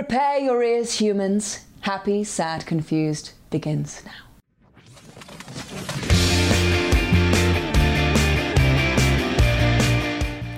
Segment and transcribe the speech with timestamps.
[0.00, 1.66] Prepare your ears, humans.
[1.80, 4.12] Happy, sad, confused begins now.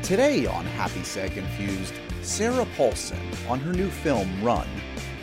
[0.01, 1.93] Today on Happy Sad Confused,
[2.23, 3.19] Sarah Paulson
[3.49, 4.69] on her new film Run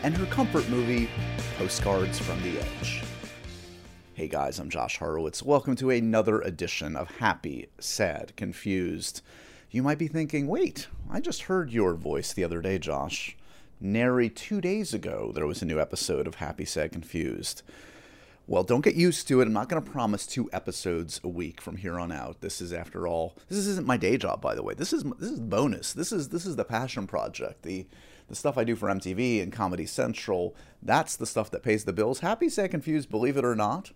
[0.04, 1.09] and her comfort movie
[1.57, 3.01] Postcards from the Edge.
[4.15, 5.41] Hey guys, I'm Josh Horowitz.
[5.41, 9.21] Welcome to another edition of Happy Sad Confused.
[9.71, 13.38] You might be thinking, wait, I just heard your voice the other day, Josh.
[13.80, 17.61] Nary two days ago, there was a new episode of Happy Sad Confused.
[18.46, 19.46] Well, don't get used to it.
[19.46, 22.42] I'm not going to promise two episodes a week from here on out.
[22.42, 24.73] This is, after all, this isn't my day job, by the way.
[24.73, 25.93] This is this is bonus.
[25.93, 27.61] This is this is the passion project.
[27.61, 27.86] The
[28.28, 30.56] the stuff I do for MTV and Comedy Central.
[30.82, 32.22] That's the stuff that pays the bills.
[32.22, 33.11] Happy, sad, confused.
[33.11, 33.92] Believe it or not,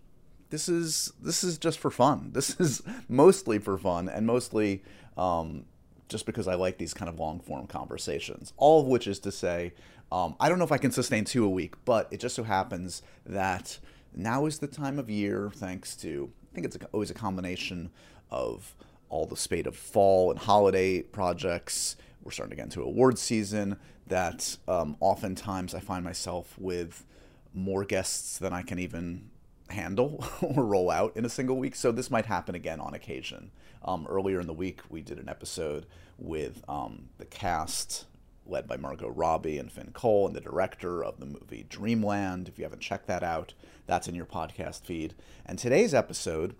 [0.51, 2.29] this is this is just for fun.
[2.33, 4.83] This is mostly for fun and mostly
[5.17, 5.65] um,
[6.13, 8.53] just because I like these kind of long form conversations.
[8.55, 9.73] All of which is to say,
[10.11, 12.43] um, I don't know if I can sustain two a week, but it just so
[12.43, 13.79] happens that
[14.15, 17.89] now is the time of year, thanks to, I think it's always a combination
[18.29, 18.75] of
[19.09, 21.95] all the spate of fall and holiday projects.
[22.21, 27.05] We're starting to get into award season, that um, oftentimes I find myself with
[27.53, 29.31] more guests than I can even
[29.69, 31.75] handle or roll out in a single week.
[31.75, 33.49] So this might happen again on occasion.
[33.83, 35.85] Um, earlier in the week, we did an episode
[36.17, 38.05] with um, the cast
[38.45, 42.47] led by Margot Robbie and Finn Cole, and the director of the movie Dreamland.
[42.47, 43.53] If you haven't checked that out,
[43.85, 45.15] that's in your podcast feed.
[45.45, 46.55] And today's episode,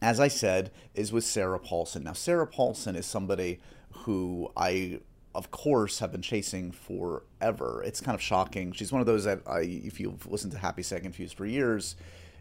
[0.00, 2.04] as I said, is with Sarah Paulson.
[2.04, 5.00] Now, Sarah Paulson is somebody who I,
[5.34, 7.82] of course, have been chasing forever.
[7.84, 8.72] It's kind of shocking.
[8.72, 11.96] She's one of those that I, if you've listened to Happy Sad Confused for years,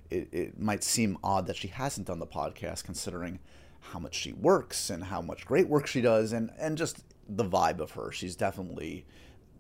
[0.10, 3.40] it, it might seem odd that she hasn't done the podcast, considering
[3.82, 7.46] how much she works and how much great work she does, and and just the
[7.46, 8.12] vibe of her.
[8.12, 9.06] She's definitely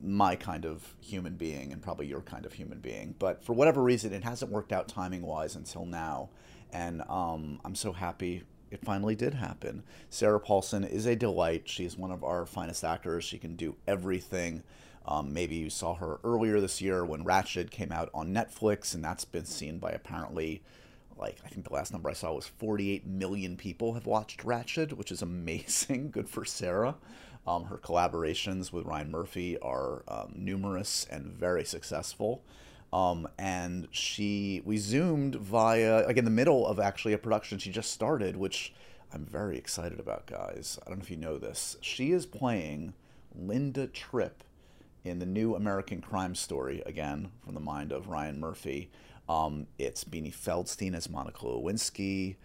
[0.03, 3.15] my kind of human being and probably your kind of human being.
[3.19, 6.29] But for whatever reason, it hasn't worked out timing wise until now.
[6.73, 9.83] And um, I'm so happy it finally did happen.
[10.09, 11.63] Sarah Paulson is a delight.
[11.67, 13.25] She's one of our finest actors.
[13.25, 14.63] She can do everything.
[15.05, 19.03] Um, maybe you saw her earlier this year when Ratched came out on Netflix, and
[19.03, 20.63] that's been seen by apparently
[21.21, 24.93] like I think the last number I saw was 48 million people have watched Ratched,
[24.93, 26.09] which is amazing.
[26.11, 26.95] Good for Sarah.
[27.47, 32.43] Um, her collaborations with Ryan Murphy are um, numerous and very successful.
[32.93, 37.71] Um, and she, we zoomed via, like in the middle of actually a production she
[37.71, 38.73] just started, which
[39.13, 40.77] I'm very excited about, guys.
[40.85, 41.77] I don't know if you know this.
[41.81, 42.93] She is playing
[43.33, 44.43] Linda Tripp
[45.03, 48.91] in the new American Crime Story, again, from the mind of Ryan Murphy.
[49.31, 52.35] Um, it's Beanie Feldstein as Monica Lewinsky.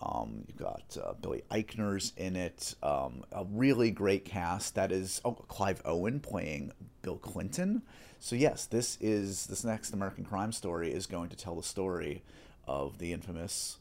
[0.00, 2.76] Um, you've got uh, Billy Eichner's in it.
[2.84, 4.76] Um, a really great cast.
[4.76, 6.70] That is oh, Clive Owen playing
[7.02, 7.82] Bill Clinton.
[8.20, 12.22] So yes, this is this next American Crime Story is going to tell the story
[12.68, 13.78] of the infamous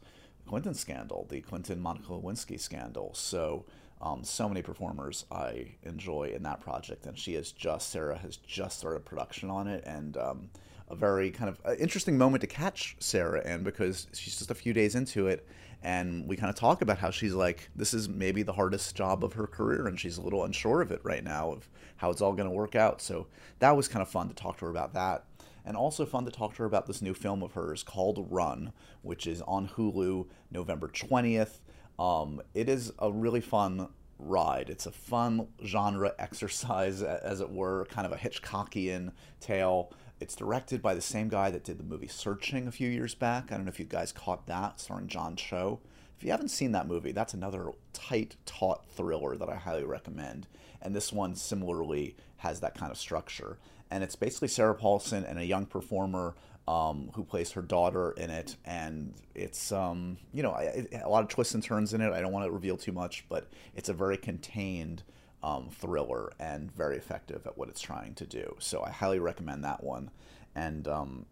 [0.47, 3.13] Clinton scandal, the Clinton Monica Lewinsky scandal.
[3.13, 3.65] So
[4.01, 8.37] um, so many performers I enjoy in that project, and she has just Sarah has
[8.37, 10.49] just started production on it, and um,
[10.89, 14.55] a very kind of uh, interesting moment to catch Sarah in because she's just a
[14.55, 15.47] few days into it
[15.81, 19.23] and we kind of talk about how she's like this is maybe the hardest job
[19.23, 22.21] of her career and she's a little unsure of it right now of how it's
[22.21, 23.01] all going to work out.
[23.01, 23.27] So
[23.59, 25.25] that was kind of fun to talk to her about that
[25.65, 28.71] and also fun to talk to her about this new film of hers called run
[29.01, 31.59] which is on hulu november 20th
[31.97, 33.87] um, it is a really fun
[34.19, 34.69] ride.
[34.69, 40.81] It's a fun genre exercise as it were kind of a hitchcockian tale it's directed
[40.81, 43.51] by the same guy that did the movie Searching a few years back.
[43.51, 45.79] I don't know if you guys caught that, starring John Cho.
[46.17, 50.47] If you haven't seen that movie, that's another tight, taut thriller that I highly recommend.
[50.81, 53.57] And this one similarly has that kind of structure.
[53.91, 56.35] And it's basically Sarah Paulson and a young performer
[56.67, 58.55] um, who plays her daughter in it.
[58.65, 62.13] And it's, um, you know, a lot of twists and turns in it.
[62.13, 65.03] I don't want to reveal too much, but it's a very contained
[65.45, 68.55] um, thriller and very effective at what it's trying to do.
[68.59, 70.09] So I highly recommend that one.
[70.55, 71.25] And um,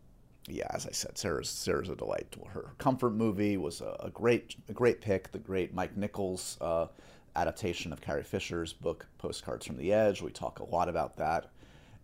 [0.47, 2.35] yeah, as I said, Sarah's Sarah's a delight.
[2.49, 5.31] Her comfort movie was a, a great a great pick.
[5.31, 6.87] The great Mike Nichols uh,
[7.35, 10.21] adaptation of Carrie Fisher's book Postcards from the Edge.
[10.21, 11.49] We talk a lot about that.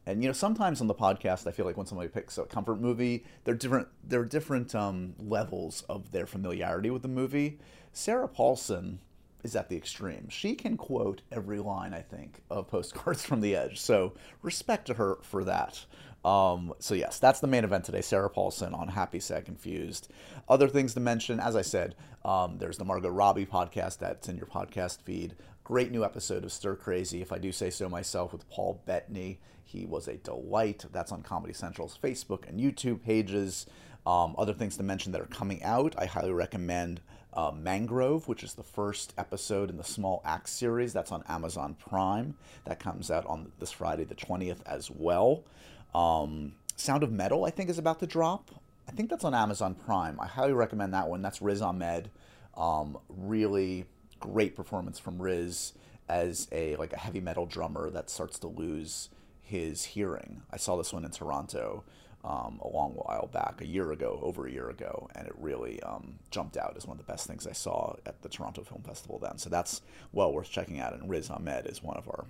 [0.07, 2.81] And you know, sometimes on the podcast, I feel like when somebody picks a comfort
[2.81, 3.87] movie, they're different.
[4.03, 7.59] There are different um, levels of their familiarity with the movie.
[7.93, 8.99] Sarah Paulson
[9.43, 10.27] is at the extreme.
[10.29, 13.79] She can quote every line, I think, of Postcards from the Edge.
[13.79, 15.85] So respect to her for that.
[16.25, 18.01] Um, so yes, that's the main event today.
[18.01, 20.11] Sarah Paulson on Happy Sad Confused.
[20.49, 21.95] Other things to mention, as I said,
[22.25, 25.35] um, there's the Margot Robbie podcast that's in your podcast feed.
[25.63, 29.39] great new episode of Stir Crazy, if I do say so myself, with Paul Bettany.
[29.63, 30.83] He was a delight.
[30.91, 33.67] That's on Comedy Central's Facebook and YouTube pages.
[34.05, 37.01] Um, other things to mention that are coming out, I highly recommend
[37.33, 40.93] uh, Mangrove, which is the first episode in the Small Axe series.
[40.93, 42.35] That's on Amazon Prime.
[42.65, 45.43] That comes out on this Friday, the 20th, as well.
[45.93, 48.49] Um, Sound of Metal, I think, is about to drop.
[48.87, 50.19] I think that's on Amazon Prime.
[50.19, 51.21] I highly recommend that one.
[51.21, 52.09] That's Riz Ahmed.
[52.57, 53.85] Um, really
[54.19, 55.73] great performance from Riz
[56.09, 59.09] as a like a heavy metal drummer that starts to lose
[59.41, 60.41] his hearing.
[60.51, 61.83] I saw this one in Toronto
[62.23, 65.81] um, a long while back, a year ago, over a year ago, and it really
[65.83, 68.83] um, jumped out as one of the best things I saw at the Toronto Film
[68.83, 69.37] Festival then.
[69.37, 69.81] So that's
[70.11, 70.93] well worth checking out.
[70.93, 72.25] And Riz Ahmed is one of our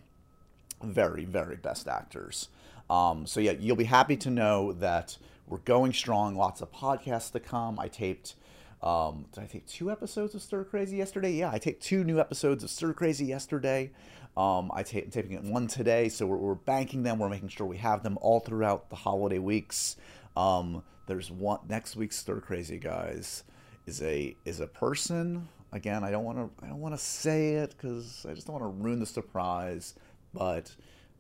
[0.84, 2.50] very, very best actors.
[2.90, 6.36] Um, so yeah, you'll be happy to know that we're going strong.
[6.36, 7.80] Lots of podcasts to come.
[7.80, 8.36] I taped.
[8.82, 11.34] Um, did I tape two episodes of Stir Crazy yesterday?
[11.34, 13.92] Yeah, I taped two new episodes of Stir Crazy yesterday.
[14.40, 17.20] Um, I'm taping it one today, so we're, we're, banking them.
[17.20, 19.98] We're making sure we have them all throughout the holiday weeks.
[20.38, 23.44] Um, there's one next week's Stir Crazy guys
[23.86, 25.50] is a is a person.
[25.74, 28.62] Again, I don't want to I don't want to say it because I just don't
[28.62, 29.96] want to ruin the surprise.
[30.34, 30.74] But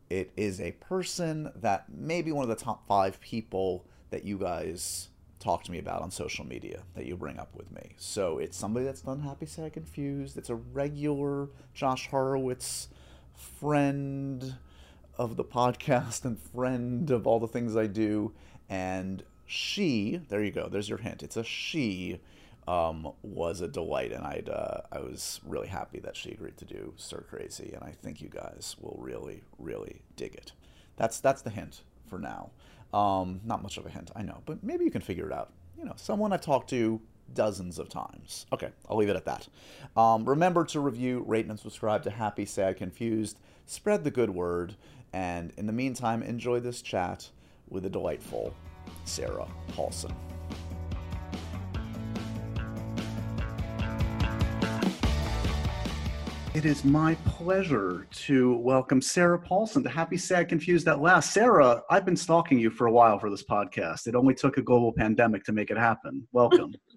[0.09, 4.37] it is a person that may be one of the top five people that you
[4.37, 7.95] guys talk to me about on social media that you bring up with me.
[7.97, 10.37] So it's somebody that's done Happy Sad Confused.
[10.37, 12.87] It's a regular Josh Horowitz
[13.39, 14.55] friend
[15.17, 18.33] of the podcast and friend of all the things I do.
[18.69, 21.23] And she, there you go, there's your hint.
[21.23, 22.19] It's a she.
[22.67, 26.65] Um, was a delight, and I'd uh, I was really happy that she agreed to
[26.65, 30.51] do Stir Crazy, and I think you guys will really, really dig it.
[30.95, 32.51] That's that's the hint for now.
[32.93, 35.51] Um, not much of a hint, I know, but maybe you can figure it out.
[35.79, 37.01] You know, someone I've talked to
[37.33, 38.45] dozens of times.
[38.51, 39.47] Okay, I'll leave it at that.
[39.95, 43.39] Um, remember to review, rate, and subscribe to Happy, Sad, Confused.
[43.65, 44.75] Spread the good word.
[45.13, 47.29] And in the meantime, enjoy this chat
[47.69, 48.53] with the delightful
[49.05, 50.13] Sarah Paulson.
[56.55, 61.31] It is my pleasure to welcome Sarah Paulson to Happy, Sad, Confused at Last.
[61.31, 64.07] Sarah, I've been stalking you for a while for this podcast.
[64.07, 66.27] It only took a global pandemic to make it happen.
[66.31, 66.73] Welcome.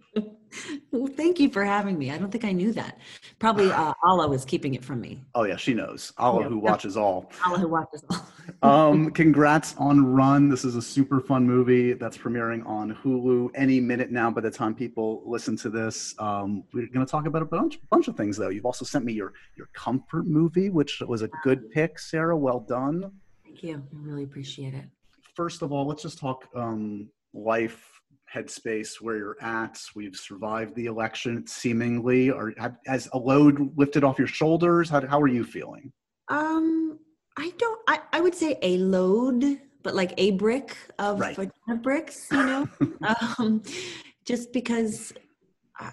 [0.91, 2.11] well, thank you for having me.
[2.11, 2.99] I don't think I knew that.
[3.38, 5.23] Probably uh, Allah was keeping it from me.
[5.35, 6.12] Oh yeah, she knows.
[6.19, 6.49] Allah yeah.
[6.49, 7.31] who watches all.
[7.44, 8.91] Allah who watches all.
[8.91, 10.49] um, congrats on Run.
[10.49, 14.31] This is a super fun movie that's premiering on Hulu any minute now.
[14.31, 17.79] By the time people listen to this, um, we're going to talk about a bunch,
[17.91, 18.50] bunch of things though.
[18.50, 22.37] You've also sent me your your comfort movie, which was a good pick, Sarah.
[22.37, 23.11] Well done.
[23.44, 23.76] Thank you.
[23.76, 24.85] I really appreciate it.
[25.35, 28.01] First of all, let's just talk um, life
[28.32, 29.81] headspace where you're at.
[29.94, 32.31] We've survived the election seemingly.
[32.31, 32.55] Or
[32.87, 34.88] has a load lifted off your shoulders?
[34.88, 35.93] How, how are you feeling?
[36.29, 36.99] Um,
[37.37, 37.81] I don't.
[37.88, 41.38] I, I would say a load, but like a brick of right.
[41.82, 42.29] bricks.
[42.31, 42.69] You know,
[43.38, 43.62] um,
[44.25, 45.12] just because.
[45.79, 45.93] I,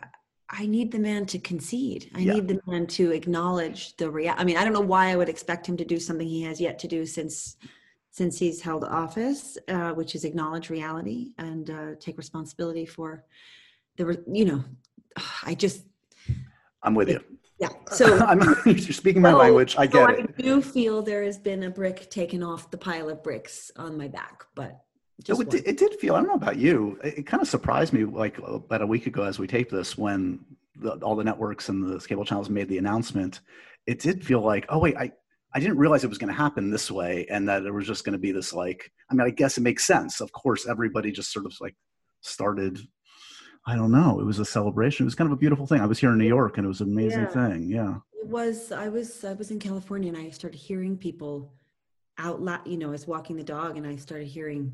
[0.52, 2.10] I need the man to concede.
[2.16, 2.34] I yeah.
[2.34, 4.34] need the man to acknowledge the real.
[4.36, 6.60] I mean, I don't know why I would expect him to do something he has
[6.60, 7.56] yet to do since
[8.12, 13.24] since he's held office, uh, which is acknowledge reality and uh, take responsibility for
[13.98, 14.64] the, you know,
[15.44, 15.86] I just.
[16.82, 17.22] I'm with you.
[17.60, 17.70] Yeah.
[17.92, 19.76] So I'm you're speaking my so, language.
[19.78, 20.36] I get so it.
[20.38, 23.98] I do feel there has been a brick taken off the pile of bricks on
[23.98, 24.84] my back, but
[25.18, 26.16] it, did, it, did feel.
[26.16, 26.98] I don't know about you.
[27.04, 29.98] It, it, kind of surprised me, like about a week ago, as we taped this,
[29.98, 30.40] when
[30.78, 33.42] the, all the networks and the cable channels made the announcement.
[33.86, 35.12] It did feel like, oh wait, I
[35.54, 38.04] I didn't realize it was going to happen this way and that it was just
[38.04, 40.22] going to be this like I mean I guess it makes sense.
[40.22, 41.76] Of course everybody just sort of like
[42.22, 42.80] started
[43.68, 44.20] I don't know.
[44.20, 45.04] It was a celebration.
[45.04, 45.82] It was kind of a beautiful thing.
[45.82, 47.28] I was here in New York and it was an amazing yeah.
[47.28, 47.70] thing.
[47.70, 47.96] Yeah.
[48.14, 51.54] It was I was I was in California and I started hearing people
[52.18, 54.74] out loud, you know, I was walking the dog and I started hearing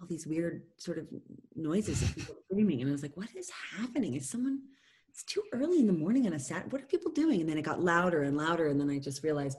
[0.00, 1.08] all these weird sort of
[1.54, 4.14] noises of people screaming and I was like, what is happening?
[4.14, 4.60] Is someone
[5.16, 6.68] it's too early in the morning on a Saturday.
[6.68, 7.40] What are people doing?
[7.40, 8.66] And then it got louder and louder.
[8.66, 9.56] And then I just realized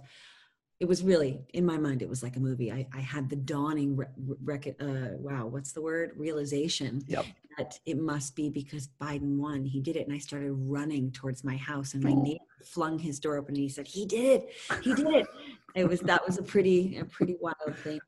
[0.79, 2.72] it was really in my mind it was like a movie.
[2.72, 4.05] I, I had the dawning re-
[4.43, 6.12] re- uh, wow what's the word?
[6.15, 7.25] Realization yep.
[7.57, 9.65] that it must be because biden won.
[9.65, 12.22] He did it and i started running towards my house and my oh.
[12.22, 14.50] neighbor flung his door open and he said he did it!
[14.84, 15.27] He did it!
[15.75, 18.00] It was that was a pretty a pretty wild thing.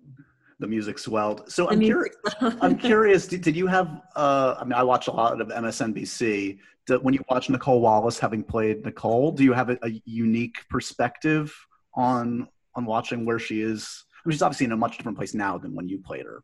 [0.59, 1.51] The music swelled.
[1.51, 2.15] So the i'm curious
[2.61, 6.59] i'm curious did, did you have uh, i mean i watch a lot of msnbc
[7.01, 11.53] when you watch nicolle wallace having played nicolle do you have a, a unique perspective
[11.93, 12.47] on
[12.79, 14.05] on watching where she is.
[14.15, 16.43] I mean, she's obviously in a much different place now than when you played her.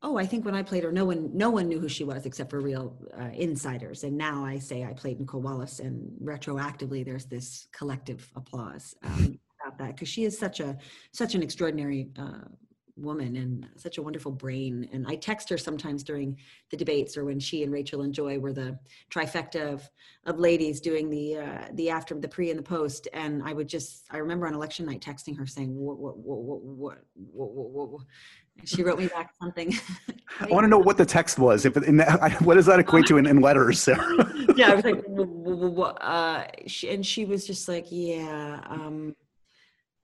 [0.00, 2.24] Oh, I think when I played her, no one, no one knew who she was
[2.24, 4.04] except for real uh, insiders.
[4.04, 9.38] And now I say I played Nicolle Wallace, and retroactively, there's this collective applause um,
[9.60, 10.76] about that because she is such a
[11.12, 12.46] such an extraordinary uh,
[12.98, 14.88] woman and such a wonderful brain.
[14.92, 16.38] And I text her sometimes during
[16.70, 18.78] the debates or when she and Rachel and Joy were the
[19.10, 19.88] trifecta of,
[20.26, 23.08] of ladies doing the uh, the after the pre and the post.
[23.12, 26.38] And I would just I remember on election night texting her saying what what what
[26.38, 28.02] what what, what, what, what
[28.64, 29.72] she wrote me back something.
[30.40, 31.64] I want to know what the text was.
[31.64, 34.32] If in that, what does that equate to in, in letters, Sarah?
[34.56, 38.60] yeah, I was like, uh, she, and she was just like, yeah.
[38.66, 39.14] Um,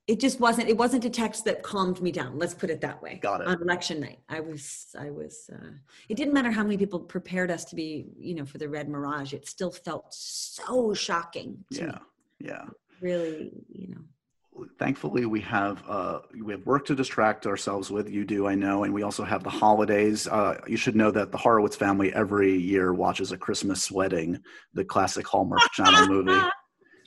[0.06, 0.68] it just wasn't.
[0.68, 2.38] It wasn't a text that calmed me down.
[2.38, 3.18] Let's put it that way.
[3.22, 3.46] Got it.
[3.46, 4.94] On election night, I was.
[4.98, 5.48] I was.
[5.52, 5.70] Uh,
[6.08, 8.88] it didn't matter how many people prepared us to be, you know, for the red
[8.88, 9.32] mirage.
[9.32, 11.64] It still felt so shocking.
[11.70, 11.86] yeah.
[11.86, 11.92] Me.
[12.40, 12.64] Yeah.
[13.00, 14.00] Really, you know
[14.78, 18.84] thankfully we have uh, we have work to distract ourselves with you do i know
[18.84, 22.56] and we also have the holidays uh, you should know that the horowitz family every
[22.56, 24.38] year watches a christmas wedding
[24.72, 26.40] the classic hallmark channel movie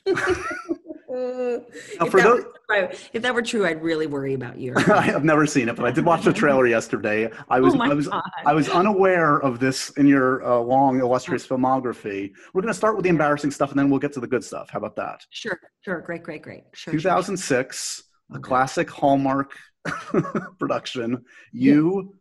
[1.18, 4.74] if, that those, were, if, that were true, I'd really worry about you.
[4.76, 7.30] I have never seen it, but I did watch the trailer yesterday.
[7.48, 8.08] I was, oh I was,
[8.46, 12.32] I was unaware of this in your uh, long, illustrious filmography.
[12.52, 14.44] We're going to start with the embarrassing stuff, and then we'll get to the good
[14.44, 14.70] stuff.
[14.70, 15.20] How about that?
[15.30, 16.64] Sure, sure, great, great, great.
[16.74, 18.36] Sure, 2006, sure.
[18.36, 19.52] a classic Hallmark
[20.58, 21.24] production.
[21.52, 22.14] You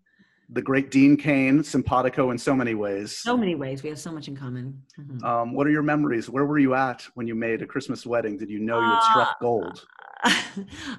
[0.50, 3.18] the great Dean Cain, simpatico in so many ways.
[3.18, 3.84] So many ways.
[3.84, 4.82] We have so much in common.
[5.00, 5.26] Mm-hmm.
[5.26, 6.30] Um, what are your memories?
[6.30, 8.38] Where were you at when you made a Christmas wedding?
[8.38, 9.86] Did you know you had struck uh, gold?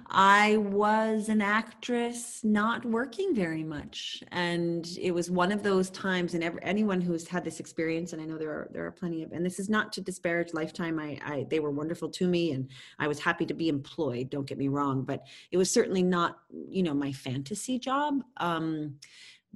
[0.06, 4.22] I was an actress not working very much.
[4.32, 8.22] And it was one of those times, and every, anyone who's had this experience, and
[8.22, 10.98] I know there are there are plenty of, and this is not to disparage Lifetime.
[10.98, 14.30] I, I they were wonderful to me, and I was happy to be employed.
[14.30, 16.38] Don't get me wrong, but it was certainly not,
[16.68, 18.22] you know, my fantasy job.
[18.36, 18.98] Um,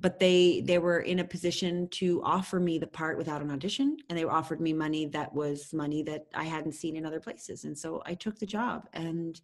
[0.02, 3.97] but they they were in a position to offer me the part without an audition
[4.09, 7.64] and they offered me money that was money that i hadn't seen in other places.
[7.64, 9.40] And so i took the job and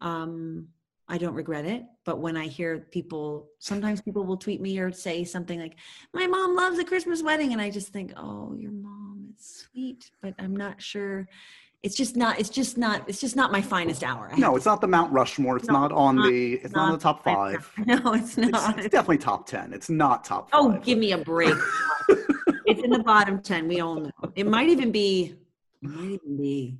[0.00, 0.68] um,
[1.08, 1.84] i don't regret it.
[2.04, 5.76] But when i hear people sometimes people will tweet me or say something like
[6.12, 10.10] my mom loves a christmas wedding and i just think oh your mom is sweet
[10.20, 11.26] but i'm not sure
[11.84, 14.80] it's just not it's just not it's just not my finest hour no it's not
[14.80, 17.70] the mount rushmore it's no, not on not, the it's not, not the top five
[17.86, 21.18] no it's not it's, it's, definitely top 10 it's not top Oh, give me a
[21.18, 21.54] break
[22.66, 25.34] it's in the bottom 10 we all know it might even be
[25.82, 26.78] might even be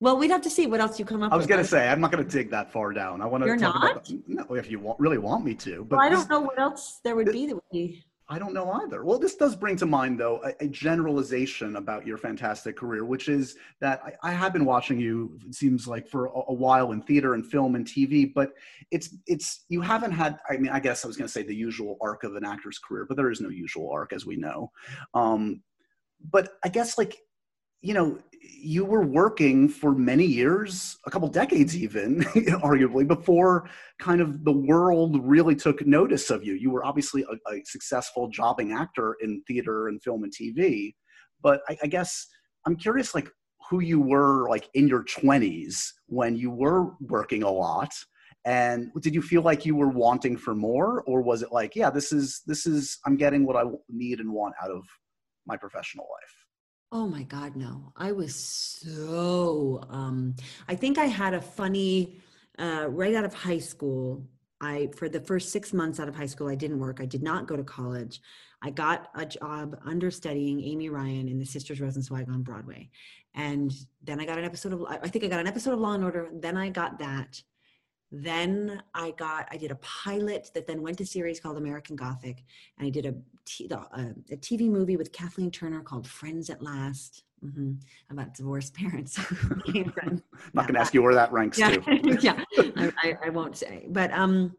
[0.00, 1.30] well, we'd have to see what else you come up.
[1.30, 1.32] With.
[1.32, 3.22] I was with, gonna say I'm not gonna dig that far down.
[3.22, 3.46] I want to.
[3.46, 3.90] You're talk not.
[3.92, 5.82] About, no, if you want, really want me to.
[5.84, 8.04] But well, I don't know what else there would be that would be.
[8.28, 9.04] I don't know either.
[9.04, 13.28] Well, this does bring to mind, though, a, a generalization about your fantastic career, which
[13.28, 15.38] is that I, I have been watching you.
[15.46, 18.52] It seems like for a, a, while in theater and film and TV, but
[18.90, 20.38] it's it's you haven't had.
[20.48, 22.78] I mean, I guess I was going to say the usual arc of an actor's
[22.78, 24.70] career, but there is no usual arc, as we know.
[25.12, 25.62] Um,
[26.30, 27.18] but I guess like
[27.84, 28.18] you know,
[28.64, 32.20] you were working for many years, a couple decades even,
[32.62, 36.54] arguably, before kind of the world really took notice of you.
[36.54, 40.94] You were obviously a, a successful jobbing actor in theater and film and TV.
[41.42, 42.26] But I, I guess
[42.66, 43.28] I'm curious, like,
[43.70, 47.90] who you were like in your 20s when you were working a lot
[48.44, 51.88] and did you feel like you were wanting for more or was it like yeah
[51.88, 54.84] this is this is i'm getting what i need and want out of
[55.46, 56.43] my professional life
[56.94, 57.92] Oh my God, no.
[57.96, 60.36] I was so, um,
[60.68, 62.20] I think I had a funny,
[62.56, 64.24] uh, right out of high school.
[64.60, 67.00] I, for the first six months out of high school, I didn't work.
[67.00, 68.20] I did not go to college.
[68.62, 72.90] I got a job understudying Amy Ryan in the Sisters Rosensweig on Broadway.
[73.34, 73.72] And
[74.04, 76.04] then I got an episode of, I think I got an episode of Law and
[76.04, 76.30] Order.
[76.32, 77.42] Then I got that.
[78.16, 82.44] Then I got, I did a pilot that then went to series called American Gothic.
[82.78, 86.62] And I did a, t- a, a TV movie with Kathleen Turner called Friends at
[86.62, 87.24] Last.
[87.44, 87.72] Mm-hmm.
[88.10, 89.18] About divorced parents.
[89.66, 90.22] I'm
[90.54, 91.70] not going to ask you where that ranks yeah.
[91.76, 92.18] to.
[92.22, 93.84] yeah, I, I, I won't say.
[93.90, 94.56] But, um,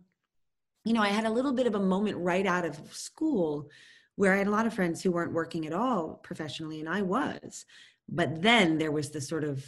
[0.83, 3.69] you know, I had a little bit of a moment right out of school
[4.17, 7.01] where I had a lot of friends who weren't working at all professionally, and I
[7.01, 7.65] was.
[8.07, 9.65] But then there was the sort of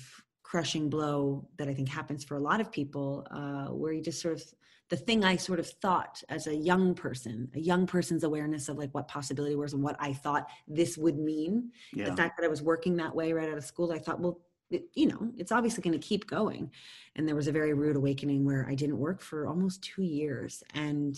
[0.48, 4.22] crushing blow that I think happens for a lot of people, uh, where you just
[4.22, 4.44] sort of
[4.90, 8.78] the thing I sort of thought as a young person, a young person's awareness of
[8.78, 11.72] like what possibility was and what I thought this would mean.
[11.94, 12.06] Yeah.
[12.06, 14.40] The fact that I was working that way right out of school, I thought, well,
[14.70, 16.72] it, you know, it's obviously going to keep going.
[17.18, 20.64] And there was a very rude awakening where I didn't work for almost two years.
[20.74, 21.18] And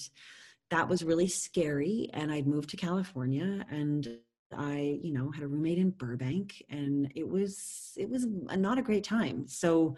[0.71, 2.09] that was really scary.
[2.13, 4.07] And I'd moved to California and
[4.55, 8.81] I, you know, had a roommate in Burbank and it was it was not a
[8.81, 9.47] great time.
[9.47, 9.95] So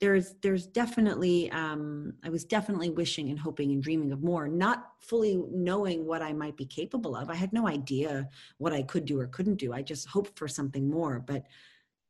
[0.00, 4.92] there's there's definitely um, I was definitely wishing and hoping and dreaming of more, not
[5.00, 7.30] fully knowing what I might be capable of.
[7.30, 8.28] I had no idea
[8.58, 9.72] what I could do or couldn't do.
[9.72, 11.44] I just hoped for something more, but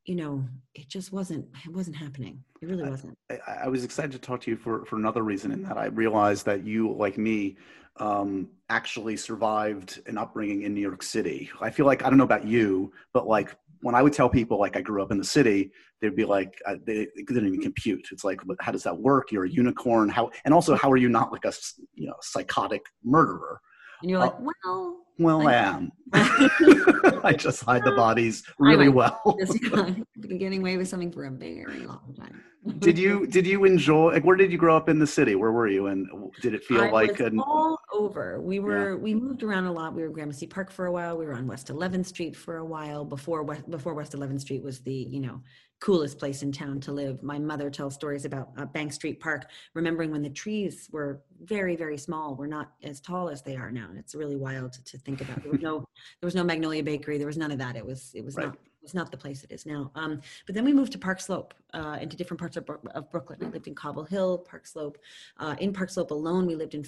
[0.09, 2.43] you know, it just wasn't it wasn't happening.
[2.63, 3.15] It really wasn't.
[3.29, 5.85] I, I was excited to talk to you for for another reason in that I
[5.85, 7.57] realized that you, like me,
[7.97, 11.51] um, actually survived an upbringing in New York City.
[11.61, 14.57] I feel like I don't know about you, but like when I would tell people
[14.57, 17.61] like I grew up in the city, they'd be like, uh, they, they, didn't even
[17.61, 18.07] compute.
[18.11, 19.31] It's like, how does that work?
[19.31, 20.09] You're a unicorn.
[20.09, 21.53] How and also how are you not like a
[21.93, 23.61] you know psychotic murderer?
[24.01, 25.91] And you're like, uh, well, well, I, am.
[26.13, 29.21] I just hide the bodies really well.
[29.73, 32.41] I've been getting away with something for a very long time.
[32.79, 34.13] did you did you enjoy?
[34.13, 35.35] Like, where did you grow up in the city?
[35.35, 35.87] Where were you?
[35.87, 36.07] And
[36.41, 38.41] did it feel I like an, all over?
[38.41, 38.97] We were yeah.
[38.97, 39.93] we moved around a lot.
[39.93, 41.17] We were Gramercy Park for a while.
[41.17, 44.63] We were on West 11th Street for a while before West, before West 11th Street
[44.63, 45.41] was the you know
[45.79, 47.23] coolest place in town to live.
[47.23, 51.75] My mother tells stories about uh, Bank Street Park, remembering when the trees were very,
[51.75, 53.87] very small, were not as tall as they are now.
[53.89, 55.41] And it's really wild to, to think about.
[55.41, 55.79] There was no,
[56.19, 57.17] there was no Magnolia Bakery.
[57.17, 57.77] There was none of that.
[57.77, 58.47] It was, it was right.
[58.47, 59.89] not, it was not the place it is now.
[59.95, 63.39] Um, but then we moved to Park Slope, uh, into different parts of, of Brooklyn.
[63.41, 64.97] I lived in Cobble Hill, Park Slope.
[65.37, 66.83] Uh, in Park Slope alone, we lived in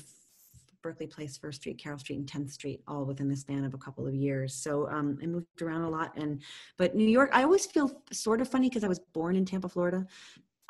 [0.81, 3.77] Berkeley Place, First Street, Carroll Street, and 10th Street, all within the span of a
[3.77, 4.53] couple of years.
[4.53, 6.11] So um, I moved around a lot.
[6.15, 6.41] And
[6.77, 9.69] but New York, I always feel sort of funny because I was born in Tampa,
[9.69, 10.05] Florida,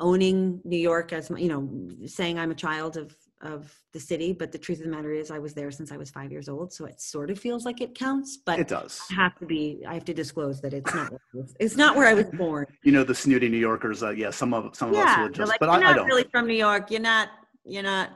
[0.00, 1.68] owning New York as you know,
[2.06, 4.32] saying I'm a child of of the city.
[4.32, 6.48] But the truth of the matter is, I was there since I was five years
[6.48, 8.36] old, so it sort of feels like it counts.
[8.36, 9.82] But it does I have to be.
[9.86, 11.12] I have to disclose that it's not.
[11.58, 12.66] it's not where I was born.
[12.84, 14.02] You know, the snooty New Yorkers.
[14.02, 15.96] Uh, yeah, some of some of yeah, us would just, like, but I, not I,
[15.96, 16.06] don't.
[16.06, 16.90] really from New York.
[16.90, 17.28] You're not.
[17.64, 18.10] You're not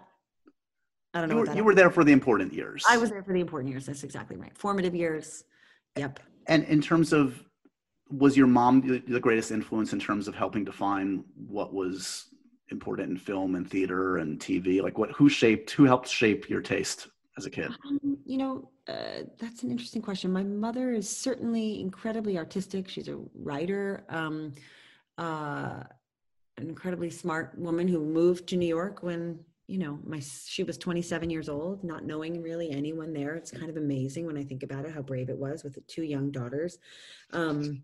[1.16, 1.36] I don't know.
[1.36, 2.84] You were, you were there for the important years.
[2.86, 3.86] I was there for the important years.
[3.86, 4.56] That's exactly right.
[4.56, 5.44] Formative years.
[5.96, 6.20] Yep.
[6.46, 7.42] And in terms of,
[8.10, 12.26] was your mom the greatest influence in terms of helping define what was
[12.68, 14.82] important in film and theater and TV?
[14.82, 15.10] Like, what?
[15.12, 15.70] Who shaped?
[15.70, 17.08] Who helped shape your taste
[17.38, 17.70] as a kid?
[17.88, 20.30] Um, you know, uh, that's an interesting question.
[20.30, 22.88] My mother is certainly incredibly artistic.
[22.90, 24.04] She's a writer.
[24.10, 24.52] Um,
[25.16, 25.82] uh,
[26.58, 30.78] an incredibly smart woman who moved to New York when you know my she was
[30.78, 34.62] 27 years old not knowing really anyone there it's kind of amazing when i think
[34.62, 36.78] about it how brave it was with the two young daughters
[37.32, 37.82] um,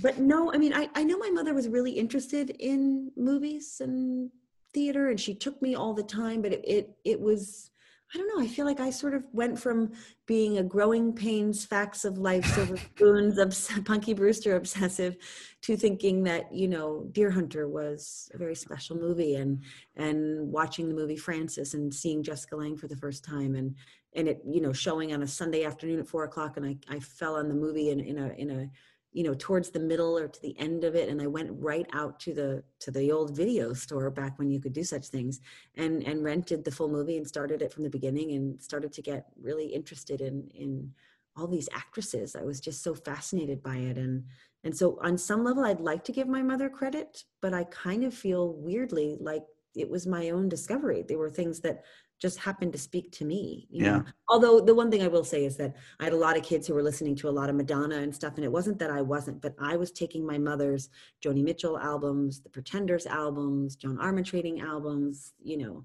[0.00, 4.30] but no i mean I, I know my mother was really interested in movies and
[4.72, 7.70] theater and she took me all the time but it it, it was
[8.14, 8.44] I don't know.
[8.44, 9.92] I feel like I sort of went from
[10.26, 15.16] being a growing pains, facts of life, silver spoons, obs- Punky Brewster obsessive,
[15.62, 19.62] to thinking that you know Deer Hunter was a very special movie, and
[19.96, 23.74] and watching the movie Frances and seeing Jessica Lange for the first time, and
[24.14, 26.98] and it you know showing on a Sunday afternoon at four o'clock, and I I
[26.98, 28.70] fell on the movie in in a in a
[29.12, 31.86] you know towards the middle or to the end of it and i went right
[31.92, 35.40] out to the to the old video store back when you could do such things
[35.76, 39.02] and and rented the full movie and started it from the beginning and started to
[39.02, 40.90] get really interested in in
[41.36, 44.24] all these actresses i was just so fascinated by it and
[44.64, 48.04] and so on some level i'd like to give my mother credit but i kind
[48.04, 51.82] of feel weirdly like it was my own discovery there were things that
[52.22, 53.66] just happened to speak to me.
[53.68, 53.98] yeah.
[53.98, 54.04] Know?
[54.28, 56.68] Although the one thing I will say is that I had a lot of kids
[56.68, 59.02] who were listening to a lot of Madonna and stuff, and it wasn't that I
[59.02, 60.88] wasn't, but I was taking my mother's
[61.22, 65.84] Joni Mitchell albums, the Pretenders albums, Joan Armatrading albums, you know,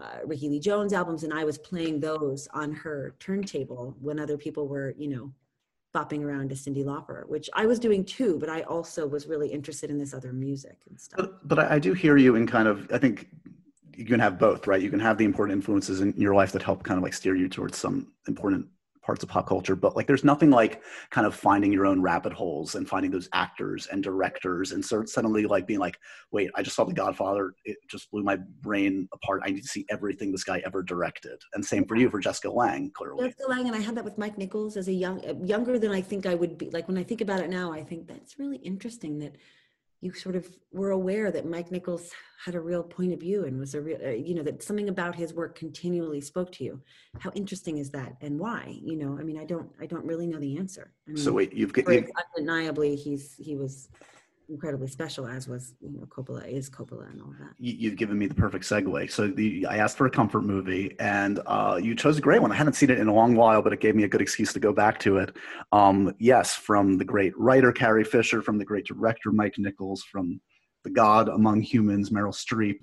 [0.00, 4.36] uh, Rickie Lee Jones albums, and I was playing those on her turntable when other
[4.36, 5.32] people were, you know,
[5.94, 9.48] bopping around to Cyndi Lauper, which I was doing too, but I also was really
[9.48, 11.18] interested in this other music and stuff.
[11.18, 13.28] But, but I do hear you in kind of, I think
[13.96, 14.82] you can have both, right?
[14.82, 17.36] You can have the important influences in your life that help kind of like steer
[17.36, 18.66] you towards some important
[19.04, 22.32] parts of pop culture, but like there's nothing like kind of finding your own rabbit
[22.32, 25.98] holes and finding those actors and directors and so suddenly like being like,
[26.30, 27.54] wait, I just saw The Godfather.
[27.64, 29.42] It just blew my brain apart.
[29.44, 31.40] I need to see everything this guy ever directed.
[31.54, 33.24] And same for you for Jessica Lange, clearly.
[33.24, 36.00] Jessica Lange, and I had that with Mike Nichols as a young, younger than I
[36.00, 36.70] think I would be.
[36.70, 39.36] Like when I think about it now, I think that's really interesting that
[40.04, 42.10] you sort of were aware that Mike Nichols
[42.44, 44.90] had a real point of view and was a real, uh, you know, that something
[44.90, 46.78] about his work continually spoke to you.
[47.20, 48.78] How interesting is that, and why?
[48.82, 50.92] You know, I mean, I don't, I don't really know the answer.
[51.08, 51.86] I mean, so wait, you've, got
[52.36, 53.88] undeniably he's he was
[54.48, 57.50] incredibly special, as was you know Coppola is Coppola and all that.
[57.58, 59.10] You, have given me the perfect segue.
[59.10, 62.52] So the, I asked for a comfort movie, and uh, you chose a great one.
[62.52, 64.52] I hadn't seen it in a long while, but it gave me a good excuse
[64.52, 65.36] to go back to it.
[65.72, 70.40] Um, yes, from the great writer Carrie Fisher, from the great director Mike Nichols, from
[70.84, 72.78] the God among humans, Meryl Streep.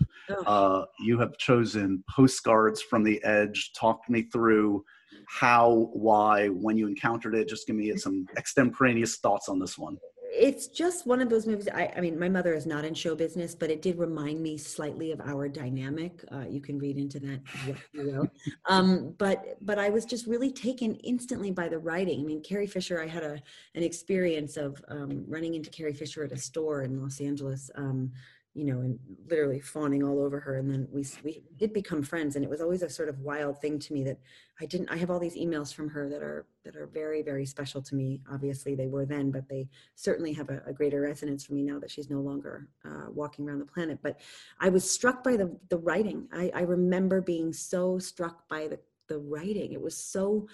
[0.48, 3.74] Uh, you have chosen postcards from the edge.
[3.74, 4.84] Talk me through
[5.30, 7.48] how, why, when you encountered it.
[7.48, 9.98] Just give me some extemporaneous thoughts on this one
[10.34, 11.68] it's just one of those movies.
[11.74, 14.58] I, I, mean, my mother is not in show business, but it did remind me
[14.58, 16.24] slightly of our dynamic.
[16.32, 18.28] Uh, you can read into that what you will.
[18.70, 22.22] Um, but but I was just really taken instantly by the writing.
[22.22, 23.02] I mean, Carrie Fisher.
[23.02, 23.42] I had a
[23.76, 27.70] an experience of um, running into Carrie Fisher at a store in Los Angeles.
[27.76, 28.12] Um,
[28.54, 30.58] you know, and literally fawning all over her.
[30.58, 33.62] And then we we did become friends, and it was always a sort of wild
[33.62, 34.20] thing to me that
[34.60, 34.90] I didn't.
[34.90, 37.96] I have all these emails from her that are that are very very special to
[37.96, 38.22] me.
[38.30, 41.80] Obviously, they were then, but they certainly have a, a greater resonance for me now
[41.80, 44.00] that she's no longer uh, walking around the planet.
[44.04, 44.20] But
[44.60, 46.28] I was struck by the the writing.
[46.34, 49.72] I, I remember being so struck by the the writing.
[49.72, 50.48] It was so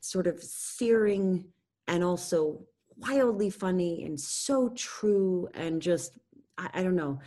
[0.00, 1.46] sort of searing
[1.86, 2.60] and also
[2.98, 6.18] wildly funny and so true and just
[6.58, 7.20] I, I don't know.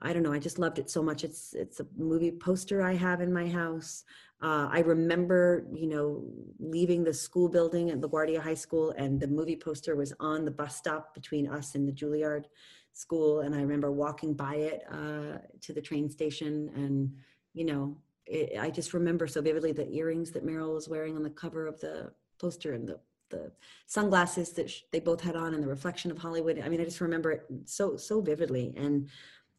[0.00, 0.32] I don't know.
[0.32, 1.24] I just loved it so much.
[1.24, 4.04] It's it's a movie poster I have in my house.
[4.40, 6.24] Uh, I remember, you know,
[6.60, 10.50] leaving the school building at LaGuardia High School, and the movie poster was on the
[10.52, 12.44] bus stop between us and the Juilliard
[12.92, 13.40] School.
[13.40, 17.12] And I remember walking by it uh, to the train station, and
[17.52, 17.96] you know,
[18.26, 21.66] it, I just remember so vividly the earrings that Meryl was wearing on the cover
[21.66, 23.52] of the poster, and the the
[23.86, 26.60] sunglasses that sh- they both had on and the reflection of Hollywood.
[26.64, 28.74] I mean, I just remember it so so vividly.
[28.76, 29.08] And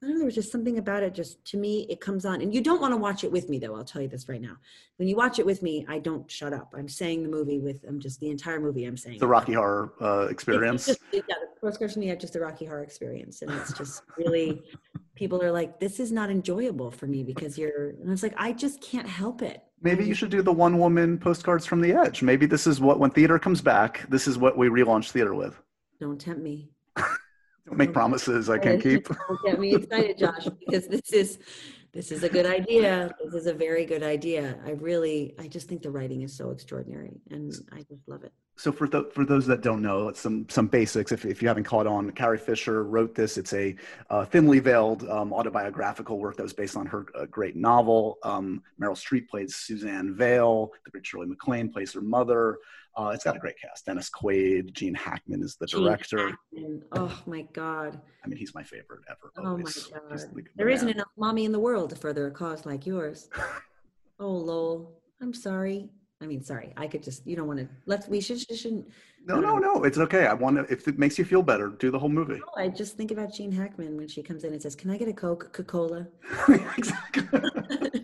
[0.01, 1.13] I don't know, there was just something about it.
[1.13, 3.59] Just to me, it comes on, and you don't want to watch it with me,
[3.59, 3.75] though.
[3.75, 4.55] I'll tell you this right now.
[4.95, 6.73] When you watch it with me, I don't shut up.
[6.77, 7.83] I'm saying the movie with.
[7.85, 8.85] I'm just the entire movie.
[8.85, 10.85] I'm saying the Rocky Horror uh, experience.
[10.85, 11.21] Just, yeah,
[11.61, 14.63] the the just the Rocky Horror experience, and it's just really.
[15.15, 18.35] people are like, "This is not enjoyable for me because you're," and I was like,
[18.37, 20.09] "I just can't help it." Maybe mm-hmm.
[20.09, 22.21] you should do the one woman postcards from the edge.
[22.21, 25.59] Maybe this is what when theater comes back, this is what we relaunch theater with.
[25.99, 26.69] Don't tempt me.
[26.95, 29.07] Don't make promises I can't keep.
[29.07, 31.39] Don't get me excited, Josh, because this is
[31.93, 33.11] this is a good idea.
[33.23, 34.57] This is a very good idea.
[34.65, 38.33] I really I just think the writing is so extraordinary and I just love it
[38.59, 41.13] so for the, for those that don't know, some some basics.
[41.13, 43.37] If, if you haven't caught on, Carrie Fisher wrote this.
[43.37, 43.73] It's a
[44.09, 48.17] uh, thinly veiled um, autobiographical work that was based on her uh, great novel.
[48.21, 50.71] Um, Meryl Streep plays Suzanne Vale.
[50.83, 52.57] The great Shirley MacLaine plays her mother.
[52.97, 53.85] Uh, it's got a great cast.
[53.85, 56.37] Dennis Quaid, Gene Hackman is the Gene director.
[56.51, 56.83] Hackman.
[56.91, 58.01] Oh my God!
[58.25, 59.31] I mean, he's my favorite ever.
[59.37, 59.71] Oh my
[60.09, 60.21] God!
[60.57, 63.29] There isn't enough mommy in the world to further a cause like yours.
[64.19, 65.91] oh Lowell, I'm sorry.
[66.21, 68.91] I mean, sorry, I could just, you don't want to, let's, we should, shouldn't.
[69.25, 70.27] No, no, no, it's okay.
[70.27, 72.39] I want to, if it makes you feel better, do the whole movie.
[72.39, 74.97] No, I just think about Gene Hackman when she comes in and says, can I
[74.97, 76.07] get a Coke, Coca-Cola?
[76.77, 77.23] exactly.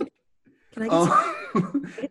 [0.72, 1.34] can I get uh,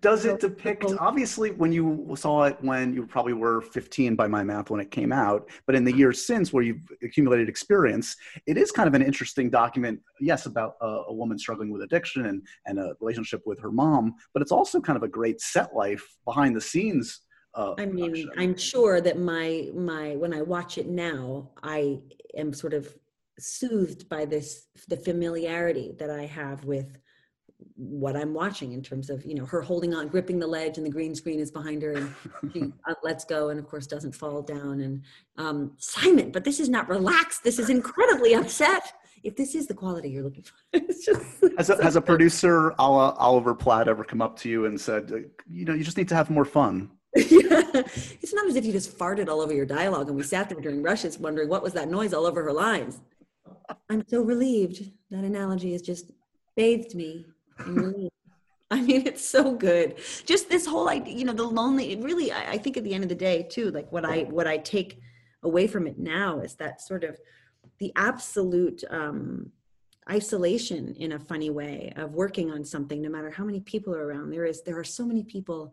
[0.01, 4.43] does it depict obviously when you saw it when you probably were 15 by my
[4.43, 8.57] math when it came out but in the years since where you've accumulated experience it
[8.57, 12.43] is kind of an interesting document yes about a, a woman struggling with addiction and,
[12.67, 16.17] and a relationship with her mom but it's also kind of a great set life
[16.25, 17.21] behind the scenes
[17.57, 22.01] uh, I mean, I'm sure that my my when I watch it now, I
[22.37, 22.93] am sort of
[23.39, 26.99] soothed by this the familiarity that I have with
[27.77, 30.87] what I'm watching in terms of you know her holding on, gripping the ledge, and
[30.87, 32.15] the green screen is behind her, and
[32.53, 34.81] she uh, lets go, and of course doesn't fall down.
[34.81, 35.03] And
[35.37, 37.45] um, Simon, but this is not relaxed.
[37.45, 38.93] This is incredibly upset.
[39.23, 41.25] If this is the quality you're looking for, it's just
[41.57, 44.81] has a, has a producer, a la Oliver Platt, ever come up to you and
[44.81, 46.91] said, you know, you just need to have more fun?
[47.17, 47.71] yeah.
[48.21, 50.61] It's not as if you just farted all over your dialogue and we sat there
[50.61, 53.01] during rushes wondering what was that noise all over her lines.
[53.89, 54.91] I'm so relieved.
[55.11, 56.11] That analogy has just
[56.57, 57.25] bathed me
[57.59, 58.09] Mm.
[58.71, 59.97] I mean, it's so good.
[60.25, 61.95] Just this whole idea, you know, the lonely.
[61.97, 64.47] Really, I, I think at the end of the day, too, like what I what
[64.47, 65.01] I take
[65.43, 67.19] away from it now is that sort of
[67.79, 69.53] the absolute um,
[70.11, 74.07] isolation in a funny way of working on something no matter how many people are
[74.07, 75.73] around there is there are so many people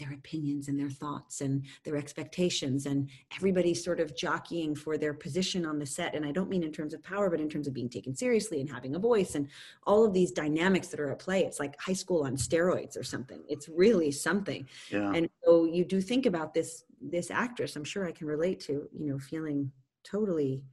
[0.00, 5.14] their opinions and their thoughts and their expectations and everybody sort of jockeying for their
[5.14, 6.14] position on the set.
[6.14, 8.60] And i don't mean in terms of power but in terms of being taken seriously
[8.60, 9.46] and having a voice and
[9.86, 11.44] all of these dynamics that are at play.
[11.44, 13.42] It's like high school on steroids or something.
[13.48, 14.66] It's really something.
[14.90, 15.12] Yeah.
[15.14, 18.88] and so you do think about this this actress i'm sure i can relate to
[18.92, 19.70] you know feeling
[20.04, 20.64] totally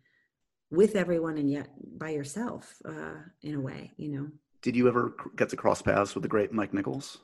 [0.71, 4.27] with everyone and yet by yourself uh, in a way you know?
[4.61, 7.19] Did you ever get to cross paths with the great mike nichols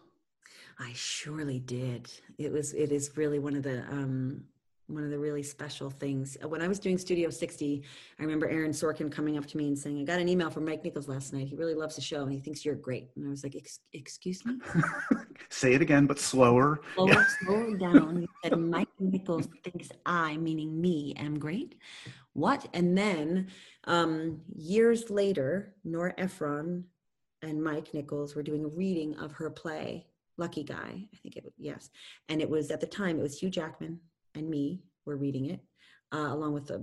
[0.79, 2.09] I surely did.
[2.37, 4.43] It was it is really one of the um
[4.87, 6.37] one of the really special things.
[6.45, 7.83] When I was doing Studio 60,
[8.19, 10.65] I remember Aaron Sorkin coming up to me and saying, I got an email from
[10.65, 11.47] Mike Nichols last night.
[11.47, 13.09] He really loves the show and he thinks you're great.
[13.15, 13.55] And I was like,
[13.93, 14.59] Excuse me?
[15.49, 16.81] Say it again, but slower.
[16.95, 17.25] Slower, yeah.
[17.41, 18.21] slower down.
[18.21, 21.75] He said, Mike Nichols thinks I, meaning me, am great.
[22.33, 22.67] What?
[22.73, 23.47] And then
[23.85, 26.85] um, years later, Nora Ephron
[27.41, 31.43] and Mike Nichols were doing a reading of her play Lucky Guy, I think it
[31.43, 31.89] was, yes.
[32.29, 33.99] And it was at the time, it was Hugh Jackman
[34.35, 35.59] and me were reading it.
[36.13, 36.79] uh, along with a,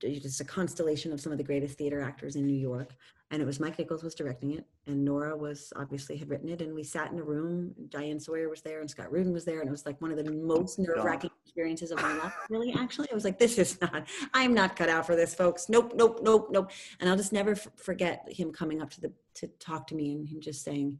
[0.00, 2.90] just a constellation of some of the greatest theater actors in New York.
[3.30, 6.60] And it was Mike Nichols was directing it, and Nora was obviously had written it.
[6.60, 7.72] And we sat in a room.
[7.88, 10.22] Diane Sawyer was there, and Scott Rudin was there, and it was like one of
[10.22, 12.34] the most nerve wracking experiences of my life.
[12.50, 14.06] Really, actually, I was like, "This is not.
[14.34, 15.70] I'm not cut out for this, folks.
[15.70, 19.12] Nope, nope, nope, nope." And I'll just never f- forget him coming up to the
[19.36, 20.98] to talk to me and him just saying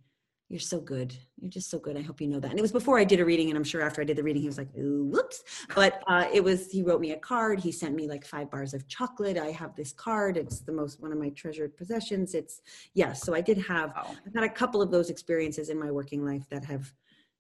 [0.53, 1.17] you're so good.
[1.41, 1.97] You're just so good.
[1.97, 2.51] I hope you know that.
[2.51, 4.23] And it was before I did a reading, and I'm sure after I did the
[4.23, 5.43] reading, he was like, "Whoops!"
[5.75, 6.71] But uh, it was.
[6.71, 7.59] He wrote me a card.
[7.59, 9.39] He sent me like five bars of chocolate.
[9.39, 10.37] I have this card.
[10.37, 12.35] It's the most one of my treasured possessions.
[12.35, 12.61] It's
[12.93, 13.07] yes.
[13.07, 13.95] Yeah, so I did have.
[13.97, 14.15] Wow.
[14.27, 16.93] I've had a couple of those experiences in my working life that have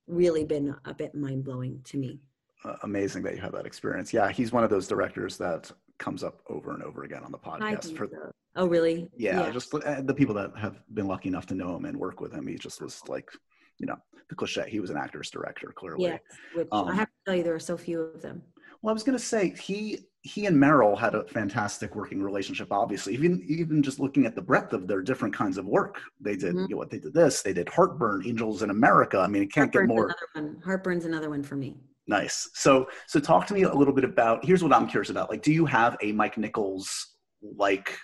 [0.06, 2.18] really been a bit mind blowing to me.
[2.64, 4.14] Uh, amazing that you have that experience.
[4.14, 5.70] Yeah, he's one of those directors that
[6.02, 7.96] comes up over and over again on the podcast.
[7.96, 8.32] For, so.
[8.56, 9.08] Oh, really?
[9.16, 11.96] Yeah, yeah, just uh, the people that have been lucky enough to know him and
[11.96, 12.46] work with him.
[12.46, 13.30] He just was like,
[13.78, 13.96] you know,
[14.28, 14.68] the cliche.
[14.68, 16.04] He was an actor's director, clearly.
[16.04, 16.18] Yeah,
[16.54, 18.42] which um, I have to tell you, there are so few of them.
[18.82, 22.72] Well, I was going to say he he and Meryl had a fantastic working relationship.
[22.72, 26.34] Obviously, even even just looking at the breadth of their different kinds of work, they
[26.34, 26.62] did mm-hmm.
[26.62, 27.14] you know, what they did.
[27.14, 29.18] This they did Heartburn, Angels in America.
[29.20, 30.04] I mean, it can't Heartburn's get more.
[30.06, 30.62] Another one.
[30.64, 31.76] Heartburn's another one for me.
[32.06, 32.50] Nice.
[32.54, 34.44] So so talk to me a little bit about.
[34.44, 35.30] Here's what I'm curious about.
[35.30, 37.14] Like, do you have a Mike Nichols
[37.56, 37.96] like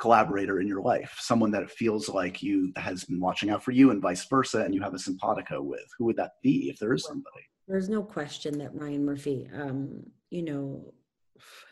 [0.00, 3.70] collaborator in your life, someone that it feels like you has been watching out for
[3.70, 5.86] you and vice versa, and you have a simpatico with.
[5.98, 7.44] Who would that be if there is somebody?
[7.68, 10.94] There's no question that Ryan Murphy, um, you know,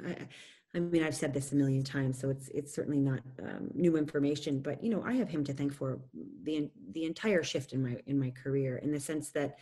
[0.06, 0.16] I,
[0.74, 3.96] I, mean, I've said this a million times, so it's it's certainly not um, new
[3.96, 4.60] information.
[4.60, 5.98] But you know, I have him to thank for
[6.44, 9.58] the the entire shift in my in my career, in the sense that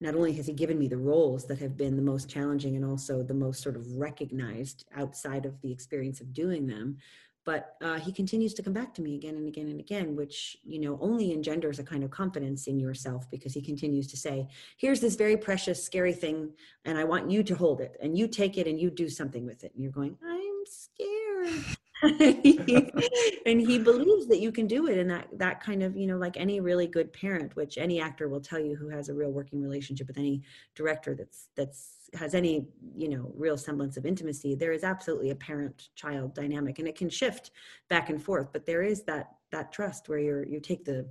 [0.00, 2.84] not only has he given me the roles that have been the most challenging and
[2.84, 6.98] also the most sort of recognized outside of the experience of doing them
[7.46, 10.56] but uh, he continues to come back to me again and again and again which
[10.64, 14.46] you know only engenders a kind of confidence in yourself because he continues to say
[14.76, 16.52] here's this very precious scary thing
[16.84, 19.46] and i want you to hold it and you take it and you do something
[19.46, 19.72] with it.
[19.74, 25.26] And you're going i'm scared and he believes that you can do it and that
[25.32, 28.60] that kind of you know like any really good parent which any actor will tell
[28.60, 30.42] you who has a real working relationship with any
[30.74, 35.34] director that's that's has any you know real semblance of intimacy there is absolutely a
[35.34, 37.50] parent child dynamic and it can shift
[37.88, 41.08] back and forth but there is that that trust where you're you take the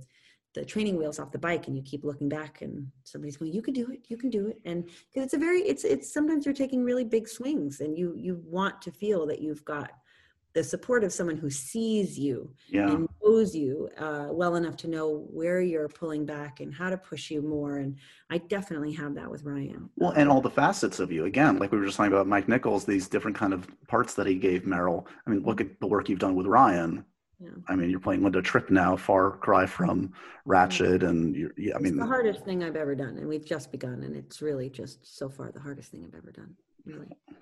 [0.54, 3.60] the training wheels off the bike and you keep looking back and somebody's going you
[3.60, 6.46] can do it you can do it and because it's a very it's it's sometimes
[6.46, 9.90] you're taking really big swings and you you want to feel that you've got
[10.56, 12.88] the support of someone who sees you yeah.
[12.88, 16.96] and knows you uh, well enough to know where you're pulling back and how to
[16.96, 17.76] push you more.
[17.76, 17.94] And
[18.30, 19.90] I definitely have that with Ryan.
[19.96, 21.26] Well, and all the facets of you.
[21.26, 24.26] Again, like we were just talking about Mike Nichols, these different kind of parts that
[24.26, 25.04] he gave Meryl.
[25.26, 27.04] I mean, look at the work you've done with Ryan.
[27.38, 27.50] Yeah.
[27.68, 30.14] I mean, you're playing Linda Tripp now, far cry from
[30.48, 33.44] Ratched, and you're, yeah, I mean, it's the hardest thing I've ever done, and we've
[33.44, 36.56] just begun, and it's really just so far the hardest thing I've ever done.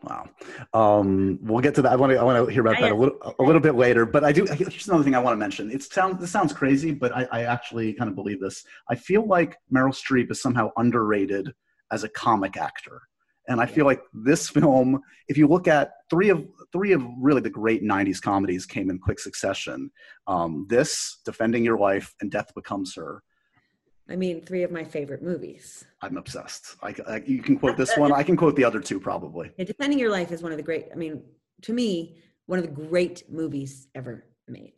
[0.03, 0.29] Wow.
[0.73, 1.93] Um, we'll get to that.
[1.93, 4.05] I want to, I want to hear about that a little, a little bit later,
[4.05, 5.71] but I do, here's another thing I want to mention.
[5.71, 8.65] It sounds, this sounds crazy, but I, I actually kind of believe this.
[8.91, 11.53] I feel like Meryl Streep is somehow underrated
[11.91, 13.03] as a comic actor.
[13.49, 17.41] And I feel like this film, if you look at three of three of really
[17.41, 19.91] the great '90s comedies, came in quick succession.
[20.27, 23.23] Um, this, Defending Your Life, and Death Becomes Her
[24.09, 25.85] I mean, three of my favorite movies.
[26.03, 26.77] I'm obsessed.
[26.83, 28.13] I, I, you can quote this one.
[28.13, 29.51] I can quote the other two probably.
[29.57, 30.89] Yeah, Defending Your Life is one of the great.
[30.93, 31.23] I mean,
[31.63, 34.75] to me, one of the great movies ever made.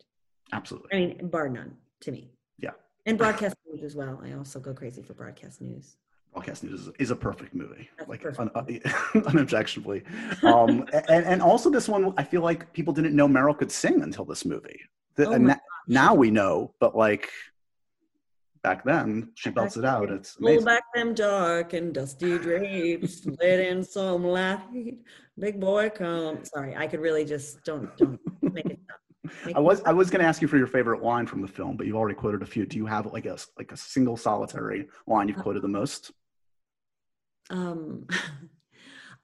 [0.53, 0.89] Absolutely.
[0.93, 2.31] I mean, bar none to me.
[2.57, 2.71] Yeah.
[3.05, 4.21] And broadcast news as well.
[4.23, 5.97] I also go crazy for broadcast news.
[6.33, 8.55] Broadcast news is, is a perfect movie, That's like perfect.
[8.55, 10.03] Un, uh, unobjectionably.
[10.43, 14.01] Um, and, and also this one, I feel like people didn't know Meryl could sing
[14.03, 14.79] until this movie.
[15.15, 15.55] The, oh
[15.87, 17.31] now we know, but like
[18.67, 20.09] back then she belts it out.
[20.09, 20.57] It's amazing.
[20.57, 24.97] Pull back them dark and dusty drapes, let in some light.
[25.39, 26.43] Big boy, come.
[26.43, 28.79] Sorry, I could really just don't don't make it
[29.45, 31.47] Make I was I was going to ask you for your favorite line from the
[31.47, 32.65] film, but you've already quoted a few.
[32.65, 36.11] Do you have like a like a single solitary line you've quoted the most?
[37.49, 38.07] Um,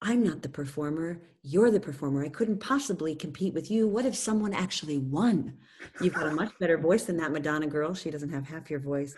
[0.05, 1.21] I'm not the performer.
[1.43, 2.25] You're the performer.
[2.25, 3.87] I couldn't possibly compete with you.
[3.87, 5.57] What if someone actually won?
[6.01, 7.93] You've got a much better voice than that Madonna girl.
[7.93, 9.15] She doesn't have half your voice.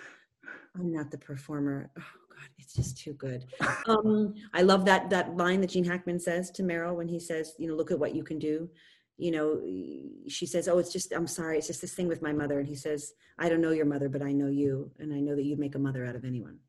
[0.75, 1.89] I'm not the performer.
[1.97, 3.45] Oh God, it's just too good.
[3.87, 7.53] Um, I love that that line that Gene Hackman says to Meryl when he says,
[7.57, 8.69] you know, look at what you can do.
[9.17, 9.61] You know,
[10.27, 12.67] she says, "Oh, it's just I'm sorry, it's just this thing with my mother." And
[12.67, 15.45] he says, "I don't know your mother, but I know you, and I know that
[15.45, 16.59] you'd make a mother out of anyone."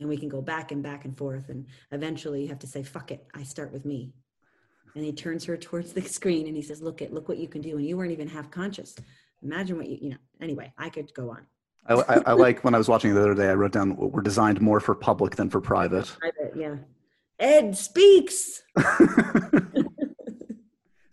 [0.00, 2.82] And we can go back and back and forth and eventually you have to say
[2.82, 4.12] fuck it i start with me.
[4.96, 7.48] And he turns her towards the screen and he says look at look what you
[7.48, 8.94] can do and you weren't even half conscious.
[9.42, 11.46] Imagine what you you know anyway i could go on.
[11.86, 14.22] I, I, I like when i was watching the other day i wrote down we're
[14.22, 16.16] designed more for public than for private.
[16.18, 16.76] Private yeah.
[17.38, 18.62] Ed speaks.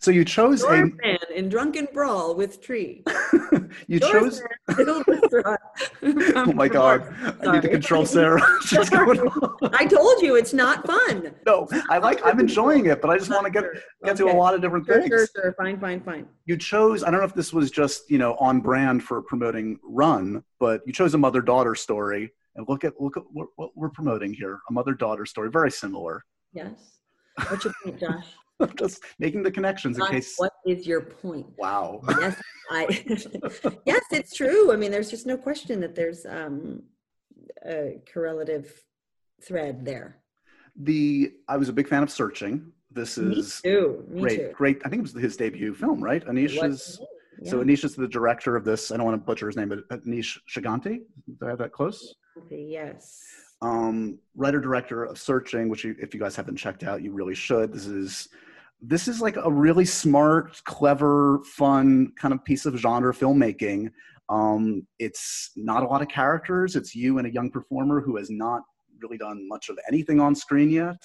[0.02, 3.04] so you chose a man in drunken brawl with tree.
[3.86, 4.42] you chose.
[4.68, 7.14] oh my god!
[7.40, 8.42] I need to control Sarah.
[8.42, 11.32] I told you it's not fun.
[11.46, 12.20] No, I like.
[12.26, 13.62] I'm enjoying it, but I just want to get
[14.04, 14.24] get okay.
[14.24, 15.08] to a lot of different sure, things.
[15.08, 16.26] Sure, sure, fine, fine, fine.
[16.46, 17.04] You chose.
[17.04, 20.80] I don't know if this was just you know on brand for promoting Run, but
[20.84, 22.32] you chose a mother daughter story.
[22.56, 24.58] And look at look at what, what we're promoting here.
[24.68, 26.24] A mother daughter story, very similar.
[26.52, 26.98] Yes.
[27.48, 28.26] What's your point, Josh?
[28.78, 30.34] just making the connections in case.
[30.36, 31.46] What is your point?
[31.56, 32.00] Wow.
[32.20, 32.86] Yes, I.
[33.86, 34.72] yes, it's true.
[34.72, 36.82] I mean, there's just no question that there's um,
[37.66, 38.72] a correlative
[39.46, 40.18] thread there.
[40.76, 42.72] The I was a big fan of Searching.
[42.90, 44.04] This is Me too.
[44.08, 44.36] Me great.
[44.38, 44.52] Too.
[44.54, 44.82] Great.
[44.84, 46.24] I think it was his debut film, right?
[46.26, 47.00] Aneesh is.
[47.40, 47.50] Yeah.
[47.50, 48.92] So Aneesh is the director of this.
[48.92, 51.00] I don't want to butcher his name, but Aneesh Chaganty.
[51.40, 52.14] Do I have that close?
[52.50, 53.20] Yes
[53.62, 57.34] um, writer director of Searching, which you, if you guys haven't checked out, you really
[57.34, 57.72] should.
[57.72, 58.28] This is
[58.82, 63.90] this is like a really smart, clever, fun kind of piece of genre filmmaking.
[64.28, 66.74] Um, it's not a lot of characters.
[66.74, 68.62] It's you and a young performer who has not
[69.00, 70.96] really done much of anything on screen yet.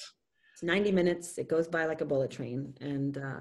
[0.54, 1.38] It's 90 minutes.
[1.38, 3.40] It goes by like a bullet train, and uh,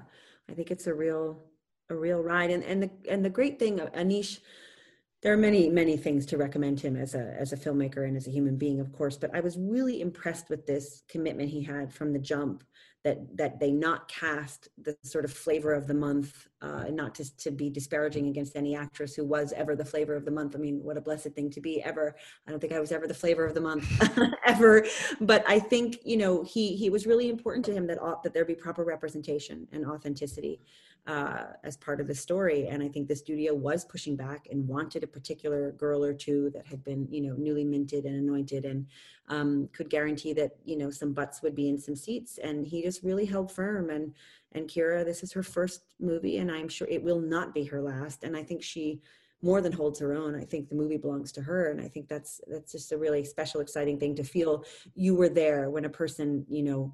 [0.49, 1.43] I think it's a real
[1.89, 2.51] a real ride.
[2.51, 4.39] And and the and the great thing, Aneesh
[5.23, 8.27] there are many many things to recommend him as a as a filmmaker and as
[8.27, 11.91] a human being of course but i was really impressed with this commitment he had
[11.91, 12.63] from the jump
[13.03, 17.37] that that they not cast the sort of flavor of the month uh, not to,
[17.37, 20.55] to be disparaging against any actress who was ever the flavor of the month.
[20.55, 22.15] I mean what a blessed thing to be ever.
[22.47, 23.85] I don't think i was ever the flavor of the month
[24.45, 24.85] ever.
[25.21, 28.45] But i think you know he he was really important to him that that there
[28.45, 30.59] be proper representation and authenticity
[31.07, 32.67] uh, as part of the story.
[32.67, 36.49] And I think the studio was pushing back and wanted a particular girl or two
[36.51, 38.85] that had been, you know, newly minted and anointed and
[39.29, 42.37] um, could guarantee that, you know, some butts would be in some seats.
[42.37, 43.89] And he just really held firm.
[43.89, 44.13] And
[44.53, 47.81] and Kiera, this is her first movie, and I'm sure it will not be her
[47.81, 48.23] last.
[48.23, 49.01] And I think she
[49.41, 50.35] more than holds her own.
[50.35, 53.23] I think the movie belongs to her, and I think that's that's just a really
[53.23, 54.63] special, exciting thing to feel.
[54.95, 56.93] You were there when a person, you know,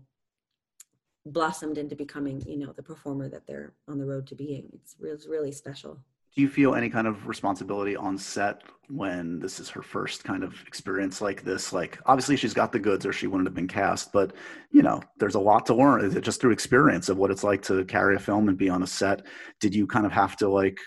[1.26, 4.70] blossomed into becoming you know the performer that they're on the road to being.
[4.74, 6.00] It's, it's really special.
[6.36, 10.44] Do you feel any kind of responsibility on set when this is her first kind
[10.44, 11.72] of experience like this?
[11.72, 14.34] Like obviously she's got the goods or she wouldn't have been cast but
[14.72, 16.04] you know there's a lot to learn.
[16.04, 18.70] Is it just through experience of what it's like to carry a film and be
[18.70, 19.26] on a set?
[19.60, 20.78] Did you kind of have to like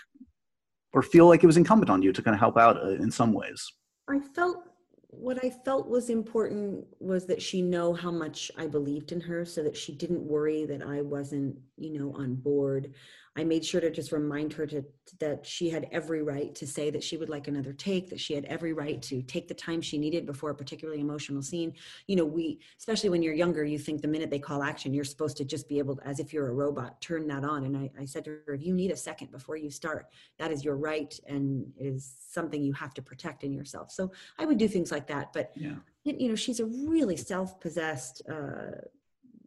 [0.93, 3.11] or feel like it was incumbent on you to kind of help out uh, in
[3.11, 3.71] some ways?
[4.09, 4.63] I felt
[5.09, 9.45] what I felt was important was that she know how much I believed in her
[9.45, 12.93] so that she didn't worry that I wasn't, you know, on board.
[13.37, 14.83] I made sure to just remind her to,
[15.19, 18.33] that she had every right to say that she would like another take, that she
[18.33, 21.73] had every right to take the time she needed before a particularly emotional scene.
[22.07, 25.03] You know, we, especially when you're younger, you think the minute they call action, you're
[25.03, 27.65] supposed to just be able, to, as if you're a robot, turn that on.
[27.65, 30.07] And I, I said to her, if you need a second before you start,
[30.39, 33.91] that is your right and is something you have to protect in yourself.
[33.91, 35.31] So I would do things like that.
[35.31, 35.75] But, yeah.
[36.03, 38.81] you know, she's a really self possessed uh,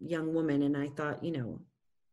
[0.00, 0.62] young woman.
[0.62, 1.60] And I thought, you know,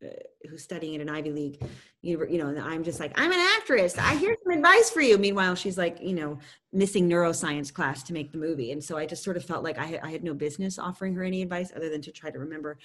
[0.04, 0.10] uh,
[0.50, 1.64] who's studying at an Ivy League,
[2.02, 3.98] you, know, and I'm just like, I'm an actress.
[3.98, 5.18] I hear some advice for you.
[5.18, 6.40] Meanwhile, she's like, you know,
[6.72, 8.72] missing neuroscience class to make the movie.
[8.72, 11.16] And so I just sort of felt like I had, I had no business offering
[11.16, 12.78] her any advice other than to try to remember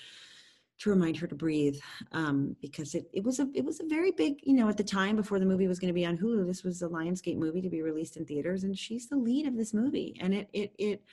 [0.79, 1.79] to remind her to breathe
[2.11, 4.83] um, because it, it was a it was a very big you know at the
[4.83, 7.61] time before the movie was going to be on Hulu this was a Lionsgate movie
[7.61, 10.72] to be released in theaters and she's the lead of this movie and it it
[10.79, 11.05] it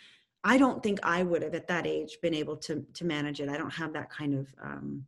[0.44, 3.50] I don't think I would have at that age been able to to manage it
[3.50, 5.06] I don't have that kind of um,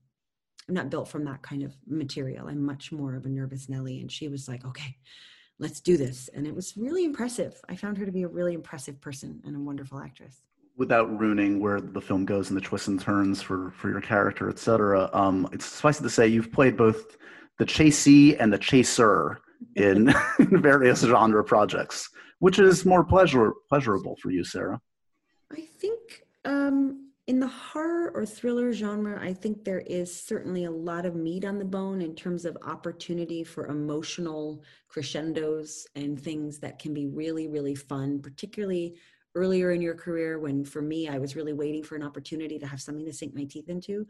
[0.68, 2.48] I'm not built from that kind of material.
[2.48, 4.00] I'm much more of a nervous Nelly.
[4.02, 4.96] And she was like, okay,
[5.60, 6.30] let's do this.
[6.34, 7.60] And it was really impressive.
[7.70, 10.42] I found her to be a really impressive person and a wonderful actress.
[10.78, 14.50] Without ruining where the film goes and the twists and turns for, for your character,
[14.50, 17.18] etc., um, it's suffice to say you've played both
[17.60, 19.40] the chasee and the chaser
[19.76, 22.10] in, in various genre projects.
[22.40, 24.82] Which is more pleasure pleasurable for you, Sarah?
[25.52, 27.01] I think um,
[27.32, 31.46] in the horror or thriller genre, I think there is certainly a lot of meat
[31.46, 37.08] on the bone in terms of opportunity for emotional crescendos and things that can be
[37.08, 38.96] really, really fun, particularly
[39.34, 42.68] earlier in your career when for me, I was really waiting for an opportunity to
[42.68, 44.06] have something to sink my teeth into.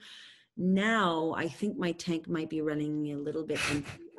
[0.58, 3.60] Now, I think my tank might be running a little bit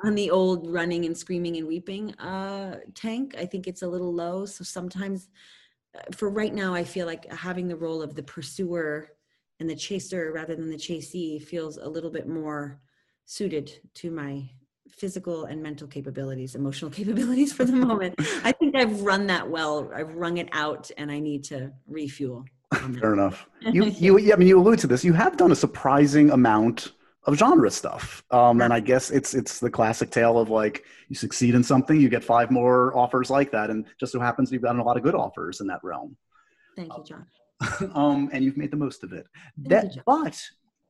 [0.05, 3.35] on the old running and screaming and weeping uh, tank.
[3.37, 4.45] I think it's a little low.
[4.45, 5.27] So sometimes
[6.11, 9.09] for right now, I feel like having the role of the pursuer
[9.59, 12.79] and the chaser rather than the chasee feels a little bit more
[13.25, 14.49] suited to my
[14.89, 18.15] physical and mental capabilities, emotional capabilities for the moment.
[18.43, 19.91] I think I've run that well.
[19.93, 22.45] I've wrung it out and I need to refuel.
[22.99, 23.47] Fair enough.
[23.71, 25.05] You, you, yeah, I mean, you allude to this.
[25.05, 26.91] You have done a surprising amount
[27.25, 31.15] of genre stuff, um, and I guess it's it's the classic tale of like you
[31.15, 34.61] succeed in something, you get five more offers like that, and just so happens you've
[34.61, 36.17] gotten a lot of good offers in that realm.
[36.75, 37.25] Thank you, John.
[37.95, 39.25] um, and you've made the most of it.
[39.57, 40.41] That, but,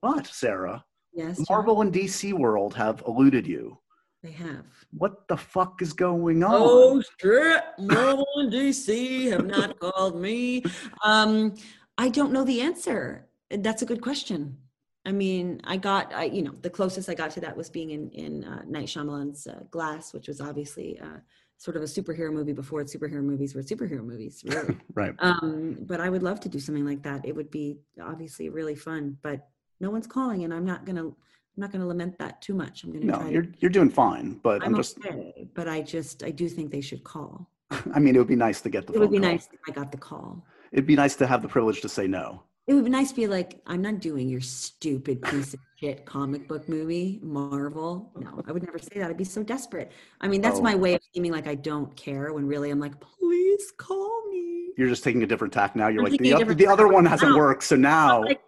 [0.01, 3.77] but Sarah, Yes, Marvel and DC World have eluded you.
[4.23, 4.65] they have.
[4.91, 6.55] What the fuck is going on?
[6.55, 7.63] Oh shit!
[7.77, 10.63] Marvel and DC have not called me.
[11.05, 11.53] Um,
[11.97, 13.27] I don't know the answer.
[13.51, 14.57] That's a good question.
[15.05, 17.91] I mean, I got, I you know, the closest I got to that was being
[17.91, 21.19] in in uh, Night Shyamalan's uh, Glass, which was obviously uh,
[21.57, 24.77] sort of a superhero movie before superhero movies were superhero movies, really.
[24.93, 25.13] right.
[25.19, 27.25] um, but I would love to do something like that.
[27.25, 29.47] It would be obviously really fun, but
[29.79, 31.15] no one's calling, and I'm not gonna, I'm
[31.57, 32.83] not gonna lament that too much.
[32.83, 34.97] I'm gonna No, you're to, you're doing fine, but I'm, I'm just.
[34.99, 37.49] okay, but I just, I do think they should call.
[37.93, 38.93] I mean, it would be nice to get the.
[38.93, 39.29] It would be call.
[39.31, 40.45] nice if I got the call.
[40.71, 42.43] It'd be nice to have the privilege to say no.
[42.65, 46.05] It would be nice to be like, I'm not doing your stupid piece of shit
[46.05, 48.09] comic book movie, Marvel.
[48.15, 49.09] No, I would never say that.
[49.09, 49.91] I'd be so desperate.
[50.21, 50.61] I mean, that's Oh.
[50.63, 54.69] my way of seeming like I don't care when really I'm like, please call me.
[54.77, 55.89] You're just taking a different tack now.
[55.89, 57.37] You're I'm like the, a the other one hasn't now.
[57.37, 58.41] worked, so now Like,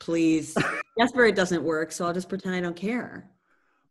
[0.00, 0.56] please.
[0.98, 3.30] desperate doesn't work, so I'll just pretend I don't care.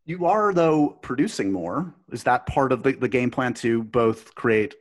[0.04, 1.94] you are though producing more.
[2.12, 4.74] Is that part of the, the game plan to both create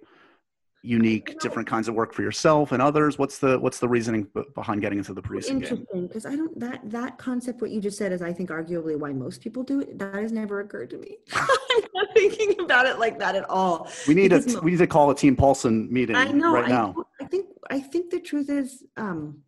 [0.82, 3.18] unique, different kinds of work for yourself and others?
[3.18, 5.58] What's the what's the reasoning b- behind getting into the producing?
[5.58, 8.98] Interesting, because I don't that that concept what you just said is I think arguably
[8.98, 9.98] why most people do it.
[10.00, 11.18] That has never occurred to me.
[11.34, 13.90] I'm not thinking about it like that at all.
[14.08, 16.54] We need a Because mo- we need to call a Team Paulson meeting I know.
[16.54, 16.94] right I, now.
[16.96, 17.04] know.
[17.22, 19.40] I think I think the truth is, um,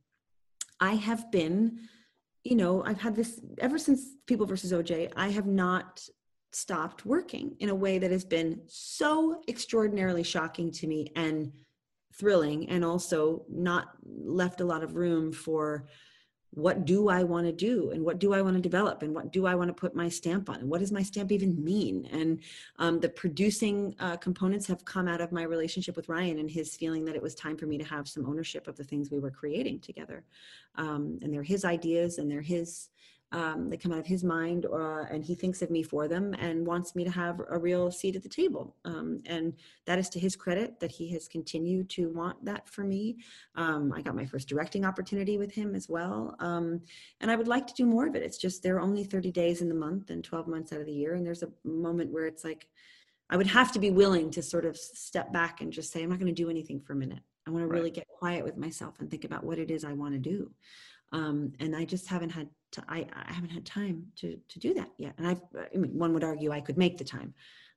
[0.80, 1.80] I have been,
[2.44, 5.12] you know, I've had this ever since People versus OJ.
[5.16, 6.08] I have not
[6.52, 11.52] stopped working in a way that has been so extraordinarily shocking to me and
[12.14, 15.88] thrilling, and also not left a lot of room for
[16.54, 19.32] what do I want to do and what do I want to develop and what
[19.32, 22.08] do I want to put my stamp on and what does my stamp even mean
[22.12, 22.40] and
[22.78, 26.76] um, the producing uh, components have come out of my relationship with Ryan and his
[26.76, 29.20] feeling that it was time for me to have some ownership of the things we
[29.20, 30.26] were creating together.
[30.76, 32.90] Um, and they're his ideas and they're his,
[33.32, 36.34] um, they come out of his mind uh, and he thinks of me for them
[36.34, 38.76] and wants me to have a real seat at the table.
[38.84, 39.54] Um, and
[39.86, 43.18] that is to his credit that he has continued to want that for me.
[43.56, 46.36] Um, I got my first directing opportunity with him as well.
[46.40, 46.82] Um,
[47.22, 48.24] and I would like to do more of it.
[48.24, 50.86] It's just there are only 30 days in the month and 12 months out of
[50.86, 51.14] the year.
[51.14, 52.68] And there's a moment where it's like,
[53.30, 56.10] I would have to be willing to sort of step back and just say, I'm
[56.10, 57.22] not going to do anything for a minute.
[57.48, 59.94] I want to really get quiet with myself and think about what it is I
[59.94, 60.52] want to do.
[61.14, 64.74] Um, and I just haven't had to, I, I haven't had time to, to do
[64.74, 65.14] that yet.
[65.18, 67.34] And I've, I mean, one would argue I could make the time.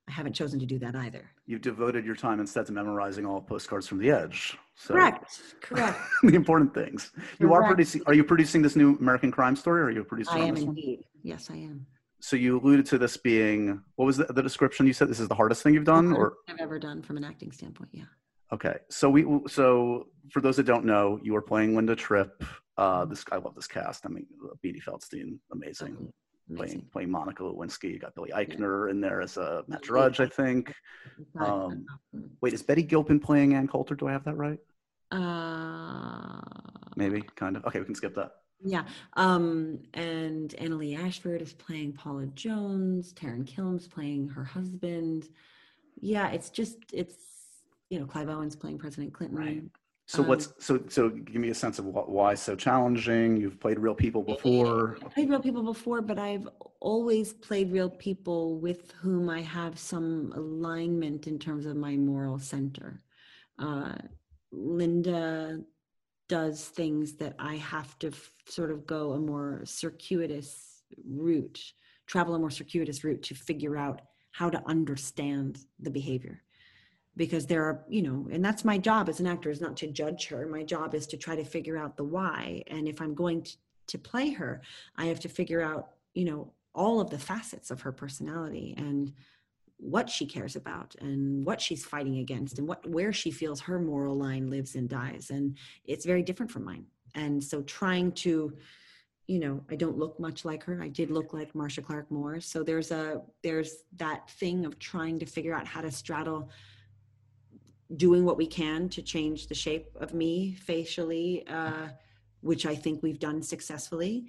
[0.07, 1.31] I haven't chosen to do that either.
[1.47, 4.55] You've devoted your time instead to memorizing all postcards from the edge.
[4.75, 5.41] So Correct.
[5.61, 5.97] Correct.
[6.23, 7.11] the important things.
[7.39, 8.03] You are producing.
[8.05, 9.81] Are you producing this new American Crime Story?
[9.81, 10.35] Or are you producing?
[10.35, 10.77] I am this one?
[10.77, 11.05] indeed.
[11.23, 11.87] Yes, I am.
[12.19, 14.85] So you alluded to this being what was the, the description?
[14.85, 17.23] You said this is the hardest thing you've done, or I've ever done from an
[17.23, 17.89] acting standpoint.
[17.91, 18.03] Yeah.
[18.51, 18.75] okay.
[18.89, 22.43] So we so for those that don't know, you are playing Linda Tripp.
[22.77, 23.01] Mm-hmm.
[23.01, 24.05] Uh, this I love this cast.
[24.05, 24.25] I mean,
[24.63, 26.11] Beanie Feldstein, amazing.
[26.47, 26.55] Amazing.
[26.55, 27.91] Playing playing Monica Lewinsky.
[27.91, 30.73] You got Billy Eichner in there as a Matt Drudge, I think.
[31.39, 31.85] Um,
[32.41, 33.95] Wait, is Betty Gilpin playing Ann Coulter?
[33.95, 34.59] Do I have that right?
[35.11, 36.41] uh,
[36.95, 37.65] Maybe, kind of.
[37.65, 38.31] Okay, we can skip that.
[38.63, 38.83] Yeah.
[39.13, 43.13] Um, and Annaleigh Ashford is playing Paula Jones.
[43.13, 45.29] Taran Killam's playing her husband.
[45.99, 47.15] Yeah, it's just it's
[47.89, 49.37] you know Clive Owen's playing President Clinton.
[49.37, 49.63] Right.
[50.07, 51.09] So Um, what's so so?
[51.09, 53.37] Give me a sense of what, why so challenging.
[53.37, 54.97] You've played real people before.
[55.03, 56.47] I've played real people before, but I've
[56.79, 62.37] always played real people with whom I have some alignment in terms of my moral
[62.37, 63.01] center.
[63.57, 63.95] Uh,
[64.51, 65.61] Linda
[66.29, 71.59] does things that I have to f- sort of go a more circuitous route,
[72.05, 74.01] travel a more circuitous route to figure out
[74.31, 76.43] how to understand the behavior.
[77.17, 79.87] Because there are, you know, and that's my job as an actor is not to
[79.87, 80.45] judge her.
[80.47, 82.63] My job is to try to figure out the why.
[82.67, 83.51] And if I'm going to,
[83.87, 84.61] to play her,
[84.97, 89.13] I have to figure out, you know, all of the facets of her personality and
[89.77, 93.79] what she cares about and what she's fighting against and what where she feels her
[93.79, 96.85] moral line lives and dies and it's very different from mine
[97.15, 98.55] and so trying to
[99.27, 102.39] you know i don't look much like her i did look like marcia clark moore
[102.39, 106.49] so there's a there's that thing of trying to figure out how to straddle
[107.97, 111.87] doing what we can to change the shape of me facially uh,
[112.41, 114.25] which i think we've done successfully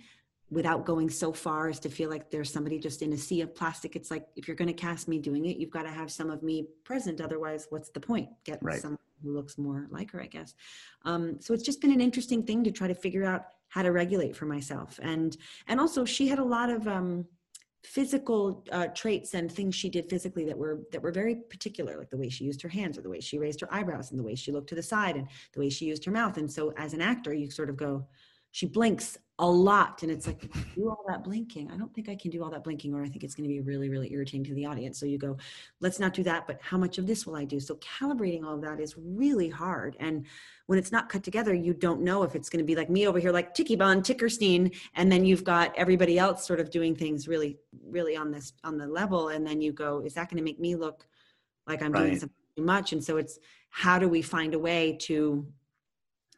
[0.51, 3.55] without going so far as to feel like there's somebody just in a sea of
[3.55, 6.11] plastic it's like if you're going to cast me doing it you've got to have
[6.11, 8.81] some of me present otherwise what's the point get Right.
[8.81, 10.55] some who looks more like her, I guess.
[11.05, 13.93] Um, so it's just been an interesting thing to try to figure out how to
[13.93, 14.99] regulate for myself.
[15.03, 15.37] And
[15.67, 17.25] and also she had a lot of um,
[17.87, 22.11] physical uh, traits and things she did physically that were that were very particular, like
[22.11, 24.25] the way she used her hands or the way she raised her eyebrows and the
[24.25, 26.37] way she looked to the side and the way she used her mouth.
[26.37, 28.05] And so as an actor, you sort of go,
[28.51, 32.17] she blinks a lot and it's like do all that blinking i don't think i
[32.17, 34.43] can do all that blinking or i think it's going to be really really irritating
[34.43, 34.99] to the audience.
[34.99, 35.37] So you go
[35.81, 37.61] let's not do that but how much of this will i do?
[37.61, 40.25] So calibrating all of that is really hard and
[40.67, 43.07] when it's not cut together you don't know if it's going to be like me
[43.07, 46.95] over here like Ticky Von Tickerstein and then you've got everybody else sort of doing
[46.95, 47.59] things really
[47.89, 50.59] really on this on the level and then you go is that going to make
[50.59, 51.07] me look
[51.67, 52.05] like i'm right.
[52.05, 52.93] doing something too much?
[52.93, 53.39] And so it's
[53.71, 55.47] how do we find a way to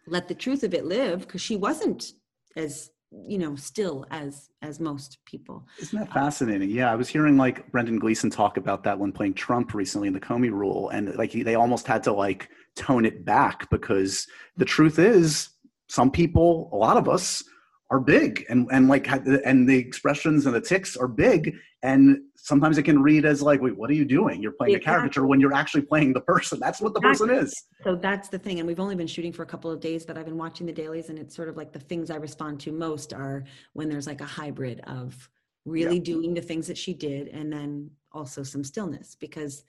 [0.07, 1.21] let the truth of it live?
[1.21, 2.13] Because she wasn't
[2.59, 5.67] as you know still as as most people.
[5.81, 6.71] Isn't that fascinating?
[6.71, 10.15] Yeah i was hearing like brendan gleeson talk about that when playing trump recently in
[10.15, 14.65] the comey rule and like they almost had to like tone it back because the
[14.65, 15.51] truth is
[15.89, 17.43] some people a lot of us
[17.91, 19.09] are big and and like
[19.45, 23.63] and the expressions and the ticks are big and sometimes it can read as like
[23.63, 24.93] wait what are you doing you're playing exactly.
[24.93, 27.29] a caricature when you're actually playing the person that's what the exactly.
[27.29, 29.81] person is so that's the thing and we've only been shooting for a couple of
[29.81, 32.17] days but i've been watching the dailies and it's sort of like the things i
[32.17, 35.29] respond to most are when there's like a hybrid of
[35.65, 36.03] really yeah.
[36.03, 39.65] doing the things that she did and then also some stillness because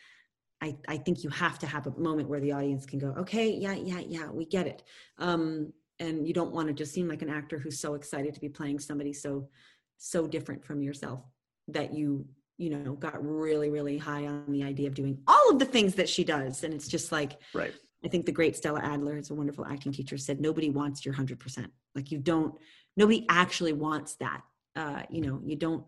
[0.61, 3.49] I, I think you have to have a moment where the audience can go, okay,
[3.49, 4.83] yeah, yeah, yeah, we get it.
[5.17, 8.39] Um, and you don't want to just seem like an actor who's so excited to
[8.39, 9.49] be playing somebody so
[9.97, 11.21] so different from yourself
[11.67, 12.25] that you
[12.57, 15.95] you know got really really high on the idea of doing all of the things
[15.95, 16.63] that she does.
[16.63, 17.73] And it's just like right.
[18.03, 21.13] I think the great stella adler is a wonderful acting teacher said nobody wants your
[21.13, 22.55] 100% like you don't
[22.97, 24.41] nobody actually wants that.
[24.75, 25.83] Uh you know you don't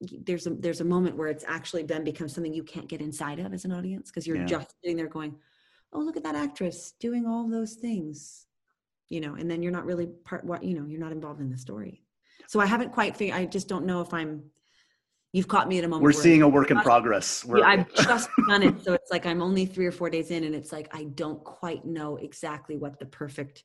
[0.00, 3.38] there's a there's a moment where it's actually then becomes something you can't get inside
[3.38, 4.44] of as an audience because you're yeah.
[4.44, 5.34] just sitting there going
[5.94, 8.45] oh look at that actress doing all those things
[9.08, 11.50] you know and then you're not really part what you know you're not involved in
[11.50, 12.02] the story.
[12.48, 14.44] So i haven't quite figured i just don't know if i'm
[15.32, 17.44] you've caught me at a moment we're seeing a work in progress.
[17.48, 18.82] Yeah, i've just done it.
[18.84, 21.42] So it's like i'm only three or four days in and it's like i don't
[21.42, 23.64] quite know exactly what the perfect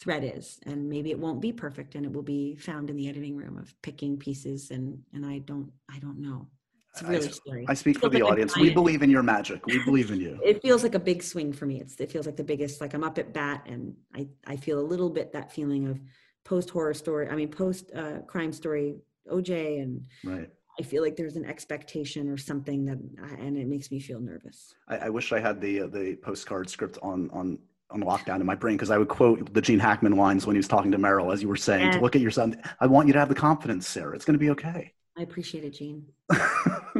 [0.00, 0.58] thread is.
[0.64, 3.58] And maybe it won't be perfect and it will be found in the editing room
[3.58, 6.48] of picking pieces and and i don't i don't know
[6.92, 7.64] it's really I, scary.
[7.68, 8.56] I speak for the like audience.
[8.56, 9.64] We believe in your magic.
[9.66, 10.38] We believe in you.
[10.44, 11.80] it feels like a big swing for me.
[11.80, 14.80] It's, it feels like the biggest, like I'm up at bat and I, I feel
[14.80, 16.00] a little bit that feeling of
[16.44, 17.28] post horror story.
[17.28, 18.96] I mean, post uh, crime story,
[19.30, 19.82] OJ.
[19.82, 20.50] And right.
[20.78, 22.98] I feel like there's an expectation or something that,
[23.38, 24.74] and it makes me feel nervous.
[24.88, 27.58] I, I wish I had the, uh, the postcard script on, on,
[27.90, 30.58] on lockdown in my brain because I would quote the Gene Hackman lines when he
[30.58, 32.60] was talking to Meryl, as you were saying, to look at your son.
[32.80, 34.14] I want you to have the confidence, Sarah.
[34.14, 34.92] It's going to be okay.
[35.18, 36.06] I appreciate it, Gene.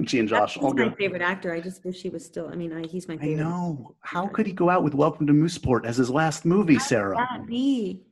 [0.03, 0.91] Gene Josh, all good.
[0.91, 1.53] my favorite actor.
[1.53, 2.49] I just wish he was still.
[2.49, 3.45] I mean, I, he's my favorite.
[3.45, 3.95] I know.
[4.01, 7.17] How could he go out with Welcome to Mooseport as his last movie, How Sarah?
[7.17, 8.03] that be?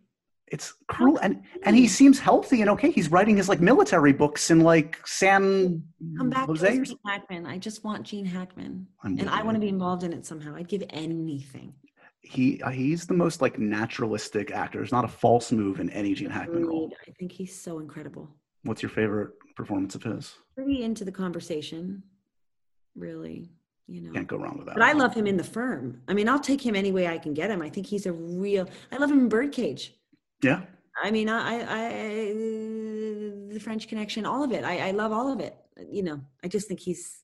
[0.50, 2.90] It's cruel, and and he seems healthy and okay.
[2.90, 5.82] He's writing his like military books in like San
[6.16, 6.66] Come back Jose.
[6.78, 7.44] To Gene Hackman.
[7.46, 10.54] I just want Gene Hackman, I'm and I want to be involved in it somehow.
[10.56, 11.74] I'd give anything.
[12.22, 14.82] He uh, he's the most like naturalistic actor.
[14.82, 16.92] It's not a false move in any Gene Hackman role.
[17.06, 18.28] I think he's so incredible.
[18.62, 20.36] What's your favorite performance of his?
[20.54, 22.04] Pretty into the conversation,
[22.94, 23.50] really.
[23.88, 24.74] You know, can't go wrong with that.
[24.74, 26.02] But I love him in the firm.
[26.08, 27.60] I mean, I'll take him any way I can get him.
[27.60, 28.68] I think he's a real.
[28.92, 29.94] I love him in Birdcage.
[30.42, 30.60] Yeah.
[31.02, 31.88] I mean, I, I,
[33.52, 34.64] the French Connection, all of it.
[34.64, 35.56] I, I love all of it.
[35.90, 37.22] You know, I just think he's.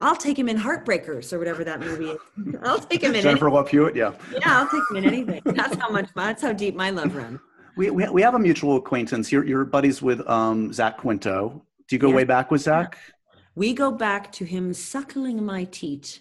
[0.00, 2.56] I'll take him in Heartbreakers or whatever that movie is.
[2.64, 3.94] I'll take him in Jennifer Love Hewitt.
[3.94, 4.12] Yeah.
[4.32, 5.42] Yeah, I'll take him in anything.
[5.44, 6.08] That's how much.
[6.16, 7.38] That's how deep my love runs.
[7.76, 9.32] We, we, we have a mutual acquaintance.
[9.32, 11.62] You're, you're buddies with um, Zach Quinto.
[11.88, 12.98] Do you go way back with Zach?
[13.54, 16.20] We go back to him suckling my teat.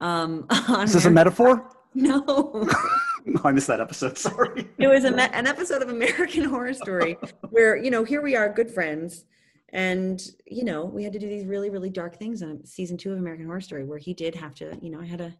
[0.00, 0.46] Um,
[0.80, 1.70] Is this a metaphor?
[1.94, 2.68] No.
[3.44, 4.16] I missed that episode.
[4.18, 4.68] Sorry.
[4.78, 7.16] It was a, an episode of American Horror Story
[7.50, 9.24] where, you know, here we are, good friends.
[9.70, 13.10] And, you know, we had to do these really, really dark things on season two
[13.10, 15.34] of American Horror Story where he did have to, you know, I had a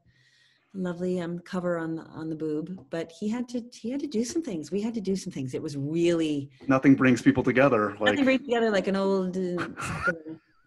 [0.74, 4.06] lovely um, cover on the on the boob but he had to he had to
[4.06, 4.70] do some things.
[4.70, 5.54] We had to do some things.
[5.54, 9.68] It was really nothing brings people together like nothing brings together like an old uh,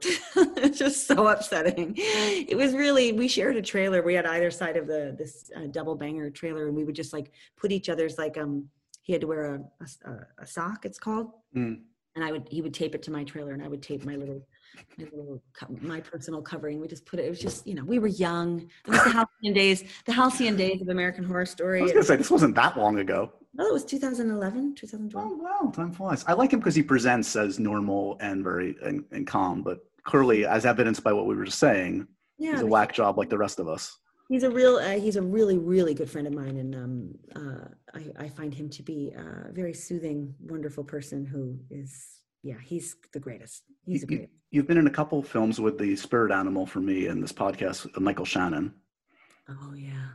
[0.04, 1.94] it's just so upsetting.
[1.98, 4.02] It was really we shared a trailer.
[4.02, 7.14] We had either side of the this uh, double banger trailer and we would just
[7.14, 8.68] like put each other's like um
[9.04, 11.32] he had to wear a a, a sock it's called.
[11.56, 11.82] Mm.
[12.16, 14.16] and i would he would tape it to my trailer and i would tape my
[14.16, 14.42] little
[15.82, 16.80] my, personal covering.
[16.80, 17.26] We just put it.
[17.26, 18.62] It was just you know we were young.
[18.86, 21.80] It was the halcyon days, the halcyon days of American Horror Story.
[21.80, 23.32] I was gonna say this wasn't that long ago.
[23.54, 25.28] No, it was 2011, 2012.
[25.28, 26.24] Oh wow, time flies.
[26.26, 30.46] I like him because he presents as normal and very and, and calm, but clearly,
[30.46, 32.08] as evidenced by what we were just saying,
[32.38, 33.98] yeah, he's a whack job like the rest of us.
[34.30, 37.68] he's a real uh, he's a really really good friend of mine and um, uh,
[37.94, 42.96] I, I, find him to be a very soothing wonderful person who is yeah he's
[43.14, 46.80] the greatest he's you, you've been in a couple films with the spirit animal for
[46.80, 48.74] me in this podcast uh, michael shannon
[49.50, 50.10] oh yeah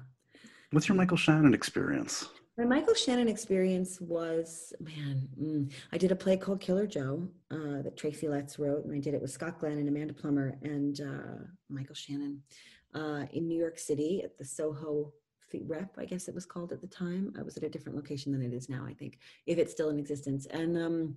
[0.72, 6.16] what's your michael shannon experience my Michael Shannon experience was, man, mm, I did a
[6.16, 9.61] play called Killer Joe uh, that Tracy Letts wrote, and I did it with Scott
[9.61, 12.41] Glenn and Amanda Plummer and uh, Michael Shannon
[12.95, 15.12] uh, in New York City at the Soho
[15.64, 17.33] Rep, I guess it was called at the time.
[17.39, 19.91] I was at a different location than it is now, I think, if it's still
[19.91, 20.47] in existence.
[20.47, 21.16] And um,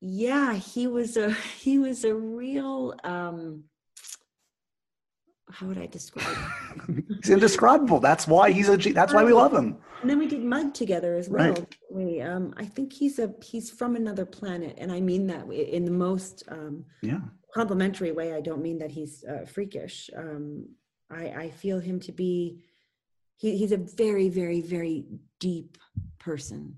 [0.00, 2.94] yeah, he was a he was a real.
[3.04, 3.64] Um,
[5.52, 6.36] how would I describe
[6.86, 7.04] him?
[7.22, 7.98] he's indescribable.
[7.98, 8.76] That's why he's a.
[8.76, 9.78] That's why we love him.
[10.00, 11.50] And then we did Mud together as well.
[11.50, 11.76] Right.
[11.90, 15.84] We, um, I think he's a he's from another planet, and I mean that in
[15.84, 17.20] the most um, yeah
[17.52, 18.32] complimentary way.
[18.32, 20.08] I don't mean that he's uh, freakish.
[20.16, 20.68] Um,
[21.10, 22.62] I, I feel him to be.
[23.36, 25.06] He, he's a very, very, very
[25.38, 25.78] deep
[26.18, 26.76] person.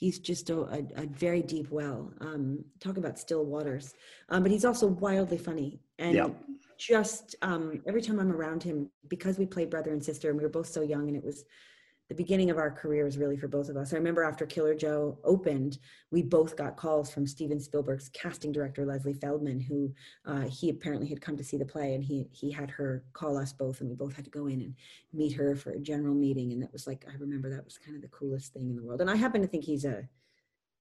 [0.00, 2.12] He's just a, a, a very deep well.
[2.20, 3.94] Um, talk about still waters.
[4.30, 6.28] Um, but he's also wildly funny and yeah
[6.80, 10.42] just um, every time I'm around him, because we played brother and sister and we
[10.42, 11.44] were both so young and it was
[12.10, 13.92] the beginning of our careers really for both of us.
[13.92, 15.78] I remember after Killer Joe opened,
[16.10, 19.94] we both got calls from Steven Spielberg's casting director, Leslie Feldman, who
[20.26, 23.38] uh, he apparently had come to see the play and he, he had her call
[23.38, 24.74] us both and we both had to go in and
[25.12, 26.50] meet her for a general meeting.
[26.50, 28.82] And that was like, I remember that was kind of the coolest thing in the
[28.82, 29.00] world.
[29.00, 30.08] And I happen to think he's a,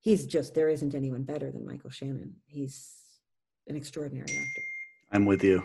[0.02, 2.38] he's just, there isn't anyone better than Michael Shannon.
[2.48, 2.96] He's
[3.68, 4.62] an extraordinary actor.
[5.12, 5.64] I'm with you.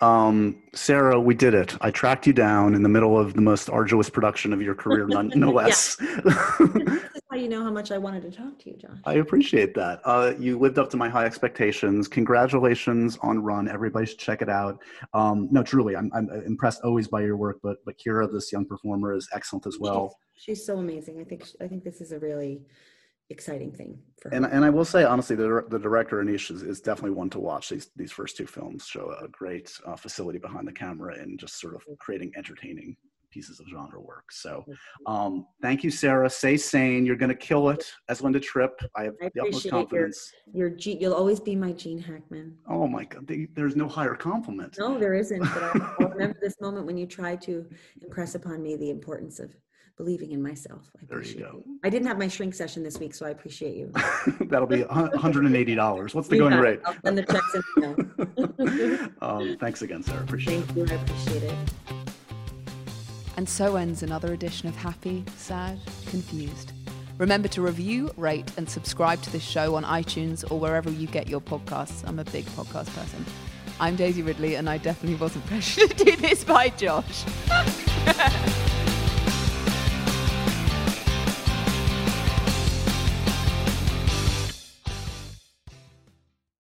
[0.00, 1.76] Um, Sarah, we did it.
[1.80, 5.06] I tracked you down in the middle of the most arduous production of your career,
[5.06, 5.96] no, no less.
[7.32, 8.98] how you know how much I wanted to talk to you, Josh.
[9.04, 10.00] I appreciate that.
[10.04, 12.08] Uh, you lived up to my high expectations.
[12.08, 13.68] Congratulations on Run.
[13.68, 14.82] Everybody should check it out.
[15.14, 18.66] Um, no, truly, I'm, I'm, impressed always by your work, but but Kiera, this young
[18.66, 20.18] performer, is excellent as well.
[20.34, 21.20] She's, she's so amazing.
[21.20, 22.60] I think I think this is a really
[23.30, 24.28] exciting thing for.
[24.34, 27.40] And, and I will say honestly, the, the director Aneesh is, is definitely one to
[27.40, 27.68] watch.
[27.68, 31.60] These these first two films show a great uh, facility behind the camera and just
[31.60, 32.96] sort of creating entertaining
[33.32, 34.30] pieces of genre work.
[34.30, 34.64] So,
[35.06, 36.28] um, thank you, Sarah.
[36.28, 37.06] Stay sane.
[37.06, 38.78] You're going to kill it as Linda Tripp.
[38.94, 40.32] I have I the utmost confidence.
[40.52, 42.58] Your, your G, you'll always be my Gene Hackman.
[42.68, 44.76] Oh my God, there's no higher compliment.
[44.78, 45.40] No, there isn't.
[45.40, 47.66] But I, I'll remember this moment when you tried to
[48.02, 49.56] impress upon me the importance of
[49.96, 50.90] believing in myself.
[50.96, 51.62] I there you go.
[51.66, 51.78] You.
[51.84, 53.92] I didn't have my shrink session this week, so I appreciate you.
[54.40, 56.14] That'll be $180.
[56.14, 56.80] What's the going rate?
[56.84, 59.14] I'll send the checks in.
[59.20, 60.22] um, thanks again, Sarah.
[60.22, 60.88] Appreciate Thank it.
[60.88, 60.96] Thank you.
[60.96, 61.58] I appreciate it.
[63.36, 66.72] And so ends another edition of Happy, Sad, Confused.
[67.18, 71.28] Remember to review, rate, and subscribe to this show on iTunes or wherever you get
[71.28, 72.06] your podcasts.
[72.06, 73.24] I'm a big podcast person.
[73.80, 77.24] I'm Daisy Ridley, and I definitely wasn't pressured to do this by Josh.